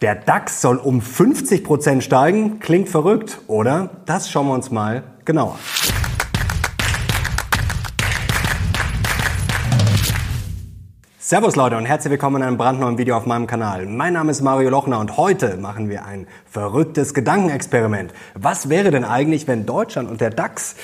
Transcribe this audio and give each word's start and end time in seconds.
Der 0.00 0.14
DAX 0.14 0.60
soll 0.60 0.76
um 0.76 1.00
50 1.00 1.64
Prozent 1.64 2.04
steigen. 2.04 2.60
Klingt 2.60 2.88
verrückt, 2.88 3.40
oder? 3.48 3.90
Das 4.06 4.30
schauen 4.30 4.46
wir 4.46 4.54
uns 4.54 4.70
mal 4.70 5.02
genauer. 5.24 5.58
Servus 11.18 11.56
Leute 11.56 11.76
und 11.76 11.84
herzlich 11.84 12.12
willkommen 12.12 12.36
in 12.36 12.42
einem 12.46 12.56
brandneuen 12.58 12.96
Video 12.96 13.16
auf 13.16 13.26
meinem 13.26 13.48
Kanal. 13.48 13.86
Mein 13.86 14.12
Name 14.12 14.30
ist 14.30 14.40
Mario 14.40 14.70
Lochner 14.70 15.00
und 15.00 15.16
heute 15.16 15.56
machen 15.56 15.88
wir 15.88 16.06
ein 16.06 16.28
verrücktes 16.48 17.12
Gedankenexperiment. 17.12 18.14
Was 18.34 18.68
wäre 18.68 18.92
denn 18.92 19.04
eigentlich, 19.04 19.48
wenn 19.48 19.66
Deutschland 19.66 20.08
und 20.08 20.20
der 20.20 20.30
DAX 20.30 20.76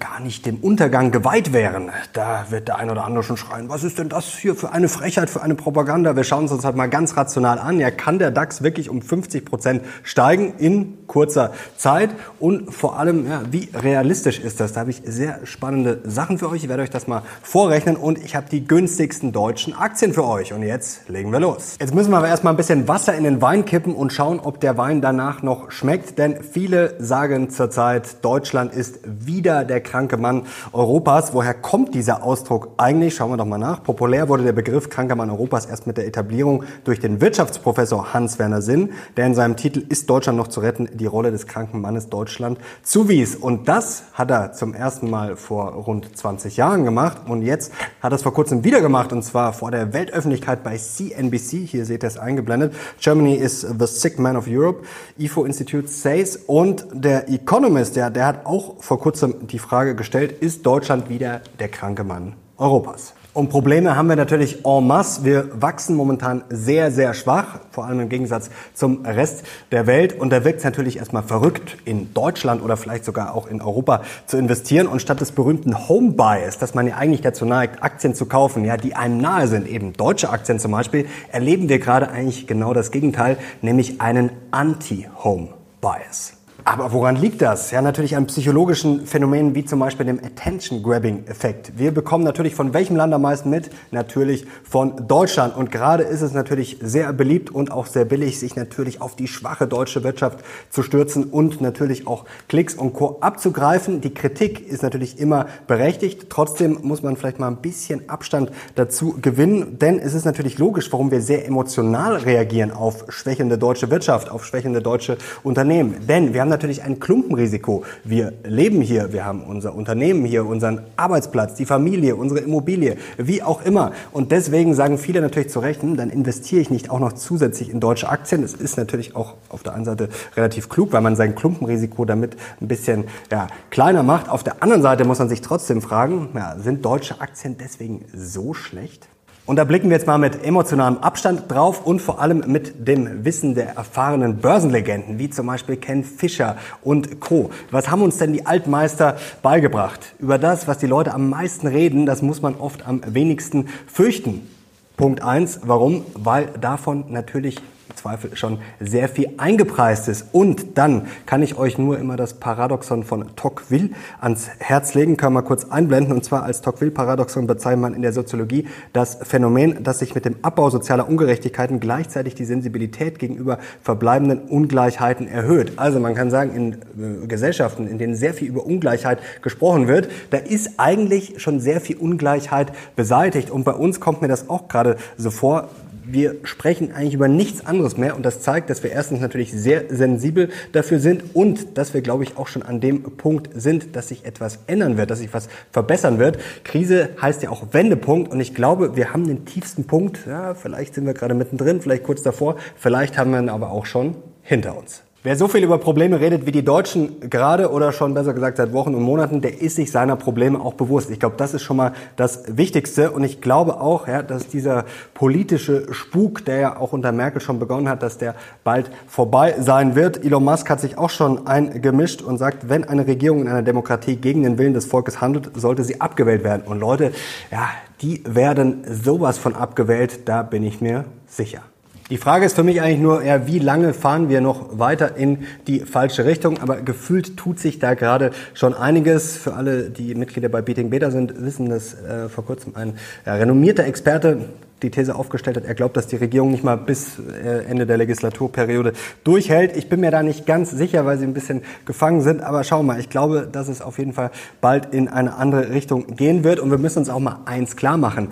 gar 0.00 0.20
nicht 0.20 0.46
dem 0.46 0.56
Untergang 0.56 1.10
geweiht 1.10 1.52
wären. 1.52 1.90
Da 2.12 2.46
wird 2.50 2.68
der 2.68 2.76
ein 2.78 2.90
oder 2.90 3.04
andere 3.04 3.22
schon 3.22 3.36
schreien, 3.36 3.68
was 3.68 3.84
ist 3.84 3.98
denn 3.98 4.08
das 4.08 4.26
hier 4.36 4.54
für 4.54 4.72
eine 4.72 4.88
Frechheit, 4.88 5.30
für 5.30 5.42
eine 5.42 5.54
Propaganda? 5.54 6.16
Wir 6.16 6.24
schauen 6.24 6.42
uns 6.42 6.50
das 6.50 6.64
halt 6.64 6.76
mal 6.76 6.88
ganz 6.88 7.16
rational 7.16 7.58
an. 7.58 7.80
Ja, 7.80 7.90
kann 7.90 8.18
der 8.18 8.30
DAX 8.30 8.62
wirklich 8.62 8.90
um 8.90 9.02
50 9.02 9.44
Prozent 9.44 9.82
steigen 10.02 10.54
in 10.58 11.06
kurzer 11.06 11.52
Zeit? 11.76 12.10
Und 12.38 12.74
vor 12.74 12.98
allem, 12.98 13.28
ja, 13.28 13.42
wie 13.50 13.68
realistisch 13.74 14.38
ist 14.38 14.60
das? 14.60 14.72
Da 14.72 14.80
habe 14.80 14.90
ich 14.90 15.02
sehr 15.04 15.40
spannende 15.44 16.00
Sachen 16.04 16.38
für 16.38 16.50
euch. 16.50 16.64
Ich 16.64 16.68
werde 16.68 16.82
euch 16.82 16.90
das 16.90 17.06
mal 17.06 17.22
vorrechnen 17.42 17.96
und 17.96 18.18
ich 18.18 18.36
habe 18.36 18.46
die 18.50 18.66
günstigsten 18.66 19.32
deutschen 19.32 19.74
Aktien 19.74 20.12
für 20.12 20.24
euch. 20.24 20.52
Und 20.52 20.62
jetzt 20.62 21.08
legen 21.08 21.32
wir 21.32 21.40
los. 21.40 21.76
Jetzt 21.80 21.94
müssen 21.94 22.10
wir 22.10 22.18
aber 22.18 22.28
erstmal 22.28 22.52
ein 22.52 22.56
bisschen 22.56 22.88
Wasser 22.88 23.14
in 23.14 23.24
den 23.24 23.40
Wein 23.40 23.64
kippen 23.64 23.94
und 23.94 24.12
schauen, 24.12 24.40
ob 24.40 24.60
der 24.60 24.76
Wein 24.76 25.00
danach 25.00 25.42
noch 25.42 25.70
schmeckt. 25.70 26.18
Denn 26.18 26.42
viele 26.42 26.94
sagen 27.02 27.50
zurzeit, 27.50 28.24
Deutschland 28.24 28.74
ist 28.74 28.98
wieder 29.04 29.64
der 29.64 29.80
kranke 29.84 30.16
Mann 30.16 30.46
Europas. 30.72 31.34
Woher 31.34 31.54
kommt 31.54 31.94
dieser 31.94 32.22
Ausdruck 32.22 32.70
eigentlich? 32.78 33.14
Schauen 33.14 33.30
wir 33.30 33.36
doch 33.36 33.44
mal 33.44 33.58
nach. 33.58 33.82
Populär 33.82 34.28
wurde 34.28 34.44
der 34.44 34.52
Begriff 34.52 34.88
kranker 34.88 35.16
Mann 35.16 35.30
Europas 35.30 35.66
erst 35.66 35.86
mit 35.86 35.96
der 35.96 36.06
Etablierung 36.06 36.64
durch 36.84 36.98
den 36.98 37.20
Wirtschaftsprofessor 37.20 38.14
Hans-Werner 38.14 38.62
Sinn, 38.62 38.92
der 39.16 39.26
in 39.26 39.34
seinem 39.34 39.56
Titel 39.56 39.84
Ist 39.88 40.08
Deutschland 40.08 40.38
noch 40.38 40.48
zu 40.48 40.60
retten? 40.60 40.88
die 40.94 41.06
Rolle 41.06 41.30
des 41.30 41.46
kranken 41.46 41.80
Mannes 41.80 42.08
Deutschland 42.08 42.58
zuwies. 42.82 43.36
Und 43.36 43.68
das 43.68 44.04
hat 44.12 44.30
er 44.30 44.52
zum 44.52 44.74
ersten 44.74 45.10
Mal 45.10 45.36
vor 45.36 45.72
rund 45.72 46.16
20 46.16 46.56
Jahren 46.56 46.84
gemacht. 46.84 47.18
Und 47.28 47.42
jetzt 47.42 47.72
hat 48.00 48.12
er 48.12 48.16
es 48.16 48.22
vor 48.22 48.34
kurzem 48.34 48.64
wieder 48.64 48.80
gemacht. 48.80 49.12
Und 49.12 49.22
zwar 49.22 49.52
vor 49.52 49.70
der 49.70 49.92
Weltöffentlichkeit 49.92 50.62
bei 50.62 50.76
CNBC. 50.76 51.66
Hier 51.66 51.84
seht 51.84 52.02
ihr 52.02 52.08
es 52.08 52.18
eingeblendet. 52.18 52.74
Germany 53.00 53.34
is 53.34 53.60
the 53.60 53.86
sick 53.86 54.18
man 54.18 54.36
of 54.36 54.46
Europe. 54.48 54.84
IFO 55.18 55.44
Institute 55.44 55.88
says. 55.88 56.36
Und 56.46 56.86
der 56.92 57.28
Economist, 57.28 57.96
der, 57.96 58.10
der 58.10 58.26
hat 58.26 58.46
auch 58.46 58.82
vor 58.82 58.98
kurzem 58.98 59.46
die 59.46 59.58
Frage 59.58 59.73
Frage 59.74 59.96
gestellt, 59.96 60.30
ist 60.40 60.64
Deutschland 60.64 61.08
wieder 61.08 61.40
der 61.58 61.66
kranke 61.66 62.04
Mann 62.04 62.34
Europas? 62.58 63.12
Und 63.32 63.48
Probleme 63.48 63.96
haben 63.96 64.08
wir 64.08 64.14
natürlich 64.14 64.64
en 64.64 64.86
masse. 64.86 65.24
Wir 65.24 65.48
wachsen 65.60 65.96
momentan 65.96 66.44
sehr, 66.48 66.92
sehr 66.92 67.12
schwach, 67.12 67.58
vor 67.72 67.84
allem 67.84 67.98
im 67.98 68.08
Gegensatz 68.08 68.50
zum 68.72 69.04
Rest 69.04 69.42
der 69.72 69.88
Welt. 69.88 70.16
Und 70.16 70.30
da 70.30 70.44
wirkt 70.44 70.58
es 70.58 70.64
natürlich 70.64 70.98
erstmal 70.98 71.24
verrückt, 71.24 71.76
in 71.84 72.14
Deutschland 72.14 72.62
oder 72.62 72.76
vielleicht 72.76 73.04
sogar 73.04 73.34
auch 73.34 73.48
in 73.48 73.60
Europa 73.60 74.02
zu 74.26 74.36
investieren. 74.36 74.86
Und 74.86 75.02
statt 75.02 75.20
des 75.20 75.32
berühmten 75.32 75.88
Home 75.88 76.12
Bias, 76.12 76.58
dass 76.58 76.74
man 76.74 76.86
ja 76.86 76.94
eigentlich 76.94 77.22
dazu 77.22 77.44
neigt, 77.44 77.82
Aktien 77.82 78.14
zu 78.14 78.26
kaufen, 78.26 78.64
ja, 78.64 78.76
die 78.76 78.94
einem 78.94 79.18
nahe 79.18 79.48
sind, 79.48 79.66
eben 79.66 79.92
deutsche 79.94 80.30
Aktien 80.30 80.60
zum 80.60 80.70
Beispiel, 80.70 81.08
erleben 81.32 81.68
wir 81.68 81.80
gerade 81.80 82.10
eigentlich 82.10 82.46
genau 82.46 82.74
das 82.74 82.92
Gegenteil, 82.92 83.38
nämlich 83.60 84.00
einen 84.00 84.30
Anti-Home 84.52 85.48
Bias. 85.80 86.43
Aber 86.66 86.92
woran 86.92 87.16
liegt 87.16 87.42
das? 87.42 87.72
Ja, 87.72 87.82
natürlich 87.82 88.16
an 88.16 88.26
psychologischen 88.26 89.04
Phänomenen 89.04 89.54
wie 89.54 89.66
zum 89.66 89.80
Beispiel 89.80 90.06
dem 90.06 90.18
Attention-Grabbing-Effekt. 90.18 91.72
Wir 91.76 91.92
bekommen 91.92 92.24
natürlich 92.24 92.54
von 92.54 92.72
welchem 92.72 92.96
Land 92.96 93.12
am 93.12 93.20
meisten 93.20 93.50
mit? 93.50 93.68
Natürlich 93.90 94.46
von 94.64 95.06
Deutschland. 95.06 95.54
Und 95.58 95.70
gerade 95.70 96.04
ist 96.04 96.22
es 96.22 96.32
natürlich 96.32 96.78
sehr 96.80 97.12
beliebt 97.12 97.50
und 97.50 97.70
auch 97.70 97.84
sehr 97.84 98.06
billig, 98.06 98.40
sich 98.40 98.56
natürlich 98.56 99.02
auf 99.02 99.14
die 99.14 99.28
schwache 99.28 99.66
deutsche 99.66 100.04
Wirtschaft 100.04 100.38
zu 100.70 100.82
stürzen 100.82 101.24
und 101.24 101.60
natürlich 101.60 102.06
auch 102.06 102.24
Klicks 102.48 102.74
und 102.74 102.94
Co. 102.94 103.18
abzugreifen. 103.20 104.00
Die 104.00 104.14
Kritik 104.14 104.66
ist 104.66 104.82
natürlich 104.82 105.18
immer 105.18 105.44
berechtigt. 105.66 106.30
Trotzdem 106.30 106.78
muss 106.80 107.02
man 107.02 107.18
vielleicht 107.18 107.40
mal 107.40 107.48
ein 107.48 107.58
bisschen 107.58 108.08
Abstand 108.08 108.50
dazu 108.74 109.18
gewinnen, 109.20 109.78
denn 109.78 109.98
es 109.98 110.14
ist 110.14 110.24
natürlich 110.24 110.56
logisch, 110.56 110.90
warum 110.92 111.10
wir 111.10 111.20
sehr 111.20 111.46
emotional 111.46 112.16
reagieren 112.16 112.70
auf 112.70 113.04
schwächende 113.10 113.58
deutsche 113.58 113.90
Wirtschaft, 113.90 114.30
auf 114.30 114.46
schwächende 114.46 114.80
deutsche 114.80 115.18
Unternehmen. 115.42 115.96
Denn 116.08 116.32
wir 116.32 116.40
haben 116.40 116.53
natürlich 116.54 116.82
ein 116.82 117.00
Klumpenrisiko. 117.00 117.84
Wir 118.04 118.32
leben 118.44 118.80
hier, 118.80 119.12
wir 119.12 119.24
haben 119.24 119.42
unser 119.42 119.74
Unternehmen 119.74 120.24
hier, 120.24 120.46
unseren 120.46 120.82
Arbeitsplatz, 120.96 121.54
die 121.54 121.66
Familie, 121.66 122.16
unsere 122.16 122.40
Immobilie, 122.40 122.96
wie 123.18 123.42
auch 123.42 123.64
immer. 123.64 123.92
Und 124.12 124.30
deswegen 124.32 124.74
sagen 124.74 124.98
viele 124.98 125.20
natürlich 125.20 125.50
zu 125.50 125.58
Recht, 125.58 125.82
hm, 125.82 125.96
dann 125.96 126.10
investiere 126.10 126.60
ich 126.60 126.70
nicht 126.70 126.90
auch 126.90 127.00
noch 127.00 127.12
zusätzlich 127.12 127.70
in 127.70 127.80
deutsche 127.80 128.08
Aktien. 128.08 128.42
Das 128.42 128.54
ist 128.54 128.76
natürlich 128.76 129.16
auch 129.16 129.34
auf 129.48 129.62
der 129.62 129.74
einen 129.74 129.84
Seite 129.84 130.08
relativ 130.36 130.68
klug, 130.68 130.92
weil 130.92 131.00
man 131.00 131.16
sein 131.16 131.34
Klumpenrisiko 131.34 132.04
damit 132.04 132.36
ein 132.60 132.68
bisschen 132.68 133.04
ja, 133.30 133.48
kleiner 133.70 134.02
macht. 134.02 134.28
Auf 134.28 134.44
der 134.44 134.62
anderen 134.62 134.82
Seite 134.82 135.04
muss 135.04 135.18
man 135.18 135.28
sich 135.28 135.40
trotzdem 135.40 135.82
fragen, 135.82 136.28
ja, 136.34 136.56
sind 136.58 136.84
deutsche 136.84 137.20
Aktien 137.20 137.56
deswegen 137.58 138.04
so 138.14 138.54
schlecht? 138.54 139.08
Und 139.46 139.56
da 139.56 139.64
blicken 139.64 139.90
wir 139.90 139.96
jetzt 139.98 140.06
mal 140.06 140.16
mit 140.16 140.42
emotionalem 140.42 140.96
Abstand 140.98 141.50
drauf 141.52 141.84
und 141.84 142.00
vor 142.00 142.18
allem 142.18 142.44
mit 142.46 142.88
dem 142.88 143.26
Wissen 143.26 143.54
der 143.54 143.76
erfahrenen 143.76 144.38
Börsenlegenden, 144.38 145.18
wie 145.18 145.28
zum 145.28 145.48
Beispiel 145.48 145.76
Ken 145.76 146.02
Fischer 146.02 146.56
und 146.82 147.20
Co. 147.20 147.50
Was 147.70 147.90
haben 147.90 148.00
uns 148.00 148.16
denn 148.16 148.32
die 148.32 148.46
Altmeister 148.46 149.18
beigebracht? 149.42 150.14
Über 150.18 150.38
das, 150.38 150.66
was 150.66 150.78
die 150.78 150.86
Leute 150.86 151.12
am 151.12 151.28
meisten 151.28 151.66
reden, 151.66 152.06
das 152.06 152.22
muss 152.22 152.40
man 152.40 152.54
oft 152.54 152.86
am 152.86 153.02
wenigsten 153.06 153.68
fürchten. 153.86 154.48
Punkt 154.96 155.22
eins, 155.22 155.60
warum? 155.64 156.06
Weil 156.14 156.46
davon 156.58 157.04
natürlich 157.10 157.56
Zweifel 157.94 158.36
schon 158.36 158.58
sehr 158.80 159.08
viel 159.08 159.30
eingepreist 159.36 160.08
ist. 160.08 160.26
Und 160.32 160.76
dann 160.78 161.06
kann 161.26 161.42
ich 161.42 161.56
euch 161.56 161.78
nur 161.78 161.98
immer 161.98 162.16
das 162.16 162.34
Paradoxon 162.34 163.04
von 163.04 163.34
Tocqueville 163.36 163.90
ans 164.20 164.48
Herz 164.58 164.94
legen, 164.94 165.16
können 165.16 165.34
wir 165.34 165.42
kurz 165.42 165.64
einblenden. 165.64 166.12
Und 166.12 166.24
zwar 166.24 166.42
als 166.42 166.60
Tocqueville-Paradoxon 166.60 167.46
bezeichnet 167.46 167.80
man 167.80 167.94
in 167.94 168.02
der 168.02 168.12
Soziologie 168.12 168.68
das 168.92 169.18
Phänomen, 169.22 169.82
dass 169.82 170.00
sich 170.00 170.14
mit 170.14 170.24
dem 170.24 170.36
Abbau 170.42 170.70
sozialer 170.70 171.08
Ungerechtigkeiten 171.08 171.80
gleichzeitig 171.80 172.34
die 172.34 172.44
Sensibilität 172.44 173.18
gegenüber 173.18 173.58
verbleibenden 173.82 174.40
Ungleichheiten 174.40 175.28
erhöht. 175.28 175.72
Also 175.76 176.00
man 176.00 176.14
kann 176.14 176.30
sagen, 176.30 176.54
in 176.54 177.22
äh, 177.22 177.26
Gesellschaften, 177.26 177.86
in 177.86 177.98
denen 177.98 178.14
sehr 178.14 178.34
viel 178.34 178.48
über 178.48 178.66
Ungleichheit 178.66 179.18
gesprochen 179.42 179.88
wird, 179.88 180.10
da 180.30 180.38
ist 180.38 180.72
eigentlich 180.78 181.40
schon 181.40 181.60
sehr 181.60 181.80
viel 181.80 181.96
Ungleichheit 181.96 182.72
beseitigt. 182.96 183.50
Und 183.50 183.64
bei 183.64 183.72
uns 183.72 184.00
kommt 184.00 184.22
mir 184.22 184.28
das 184.28 184.48
auch 184.48 184.68
gerade 184.68 184.96
so 185.16 185.30
vor, 185.30 185.68
wir 186.06 186.36
sprechen 186.44 186.92
eigentlich 186.92 187.14
über 187.14 187.28
nichts 187.28 187.64
anderes 187.64 187.96
mehr 187.96 188.16
und 188.16 188.24
das 188.24 188.40
zeigt, 188.40 188.70
dass 188.70 188.82
wir 188.82 188.90
erstens 188.90 189.20
natürlich 189.20 189.52
sehr 189.52 189.84
sensibel 189.88 190.50
dafür 190.72 190.98
sind 190.98 191.34
und 191.34 191.78
dass 191.78 191.94
wir, 191.94 192.02
glaube 192.02 192.24
ich, 192.24 192.36
auch 192.36 192.46
schon 192.46 192.62
an 192.62 192.80
dem 192.80 193.02
Punkt 193.16 193.50
sind, 193.54 193.96
dass 193.96 194.08
sich 194.08 194.24
etwas 194.24 194.60
ändern 194.66 194.96
wird, 194.96 195.10
dass 195.10 195.18
sich 195.18 195.32
was 195.32 195.48
verbessern 195.72 196.18
wird. 196.18 196.38
Krise 196.64 197.10
heißt 197.20 197.42
ja 197.42 197.50
auch 197.50 197.72
Wendepunkt 197.72 198.32
und 198.32 198.40
ich 198.40 198.54
glaube, 198.54 198.96
wir 198.96 199.12
haben 199.12 199.26
den 199.26 199.44
tiefsten 199.44 199.84
Punkt, 199.84 200.26
ja, 200.26 200.54
vielleicht 200.54 200.94
sind 200.94 201.06
wir 201.06 201.14
gerade 201.14 201.34
mittendrin, 201.34 201.80
vielleicht 201.80 202.04
kurz 202.04 202.22
davor, 202.22 202.56
vielleicht 202.76 203.18
haben 203.18 203.30
wir 203.30 203.38
ihn 203.38 203.48
aber 203.48 203.70
auch 203.70 203.86
schon 203.86 204.16
hinter 204.42 204.76
uns. 204.76 205.02
Wer 205.26 205.36
so 205.36 205.48
viel 205.48 205.64
über 205.64 205.78
Probleme 205.78 206.20
redet 206.20 206.44
wie 206.44 206.52
die 206.52 206.66
Deutschen 206.66 207.30
gerade 207.30 207.70
oder 207.70 207.92
schon 207.92 208.12
besser 208.12 208.34
gesagt 208.34 208.58
seit 208.58 208.74
Wochen 208.74 208.94
und 208.94 209.02
Monaten, 209.02 209.40
der 209.40 209.62
ist 209.62 209.76
sich 209.76 209.90
seiner 209.90 210.16
Probleme 210.16 210.60
auch 210.60 210.74
bewusst. 210.74 211.08
Ich 211.08 211.18
glaube, 211.18 211.36
das 211.38 211.54
ist 211.54 211.62
schon 211.62 211.78
mal 211.78 211.94
das 212.16 212.58
Wichtigste. 212.58 213.10
Und 213.10 213.24
ich 213.24 213.40
glaube 213.40 213.80
auch, 213.80 214.06
ja, 214.06 214.22
dass 214.22 214.48
dieser 214.48 214.84
politische 215.14 215.94
Spuk, 215.94 216.44
der 216.44 216.58
ja 216.58 216.76
auch 216.76 216.92
unter 216.92 217.10
Merkel 217.10 217.40
schon 217.40 217.58
begonnen 217.58 217.88
hat, 217.88 218.02
dass 218.02 218.18
der 218.18 218.34
bald 218.64 218.90
vorbei 219.06 219.54
sein 219.58 219.94
wird. 219.94 220.22
Elon 220.22 220.44
Musk 220.44 220.68
hat 220.68 220.82
sich 220.82 220.98
auch 220.98 221.08
schon 221.08 221.46
eingemischt 221.46 222.20
und 222.20 222.36
sagt, 222.36 222.68
wenn 222.68 222.84
eine 222.84 223.06
Regierung 223.06 223.40
in 223.40 223.48
einer 223.48 223.62
Demokratie 223.62 224.16
gegen 224.16 224.42
den 224.42 224.58
Willen 224.58 224.74
des 224.74 224.84
Volkes 224.84 225.22
handelt, 225.22 225.52
sollte 225.54 225.84
sie 225.84 226.02
abgewählt 226.02 226.44
werden. 226.44 226.64
Und 226.66 226.80
Leute, 226.80 227.12
ja, 227.50 227.70
die 228.02 228.22
werden 228.26 228.84
sowas 228.90 229.38
von 229.38 229.54
abgewählt, 229.54 230.28
da 230.28 230.42
bin 230.42 230.62
ich 230.62 230.82
mir 230.82 231.06
sicher. 231.26 231.62
Die 232.10 232.18
Frage 232.18 232.44
ist 232.44 232.54
für 232.54 232.62
mich 232.62 232.82
eigentlich 232.82 233.00
nur, 233.00 233.24
ja, 233.24 233.46
wie 233.46 233.58
lange 233.58 233.94
fahren 233.94 234.28
wir 234.28 234.42
noch 234.42 234.78
weiter 234.78 235.16
in 235.16 235.46
die 235.66 235.80
falsche 235.80 236.26
Richtung? 236.26 236.58
Aber 236.60 236.82
gefühlt 236.82 237.38
tut 237.38 237.58
sich 237.58 237.78
da 237.78 237.94
gerade 237.94 238.32
schon 238.52 238.74
einiges. 238.74 239.38
Für 239.38 239.54
alle, 239.54 239.88
die 239.88 240.14
Mitglieder 240.14 240.50
bei 240.50 240.60
Beating 240.60 240.90
Beta 240.90 241.10
sind, 241.10 241.42
wissen, 241.42 241.70
dass 241.70 241.94
äh, 241.94 242.28
vor 242.28 242.44
kurzem 242.44 242.76
ein 242.76 242.98
ja, 243.24 243.36
renommierter 243.36 243.84
Experte 243.86 244.40
die 244.82 244.90
These 244.90 245.14
aufgestellt 245.14 245.56
hat, 245.56 245.64
er 245.64 245.74
glaubt, 245.74 245.96
dass 245.96 246.06
die 246.06 246.16
Regierung 246.16 246.50
nicht 246.50 246.62
mal 246.62 246.76
bis 246.76 247.18
äh, 247.18 247.64
Ende 247.64 247.86
der 247.86 247.96
Legislaturperiode 247.96 248.92
durchhält. 249.24 249.76
Ich 249.76 249.88
bin 249.88 250.00
mir 250.00 250.10
da 250.10 250.22
nicht 250.22 250.46
ganz 250.46 250.70
sicher, 250.70 251.06
weil 251.06 251.16
sie 251.16 251.24
ein 251.24 251.32
bisschen 251.32 251.62
gefangen 251.86 252.20
sind. 252.20 252.42
Aber 252.42 252.64
schau 252.64 252.82
mal, 252.82 253.00
ich 253.00 253.08
glaube, 253.08 253.48
dass 253.50 253.68
es 253.68 253.80
auf 253.80 253.98
jeden 253.98 254.12
Fall 254.12 254.30
bald 254.60 254.92
in 254.92 255.08
eine 255.08 255.34
andere 255.36 255.70
Richtung 255.70 256.16
gehen 256.16 256.44
wird. 256.44 256.60
Und 256.60 256.70
wir 256.70 256.78
müssen 256.78 256.98
uns 256.98 257.08
auch 257.08 257.18
mal 257.18 257.38
eins 257.46 257.76
klar 257.76 257.96
machen 257.96 258.28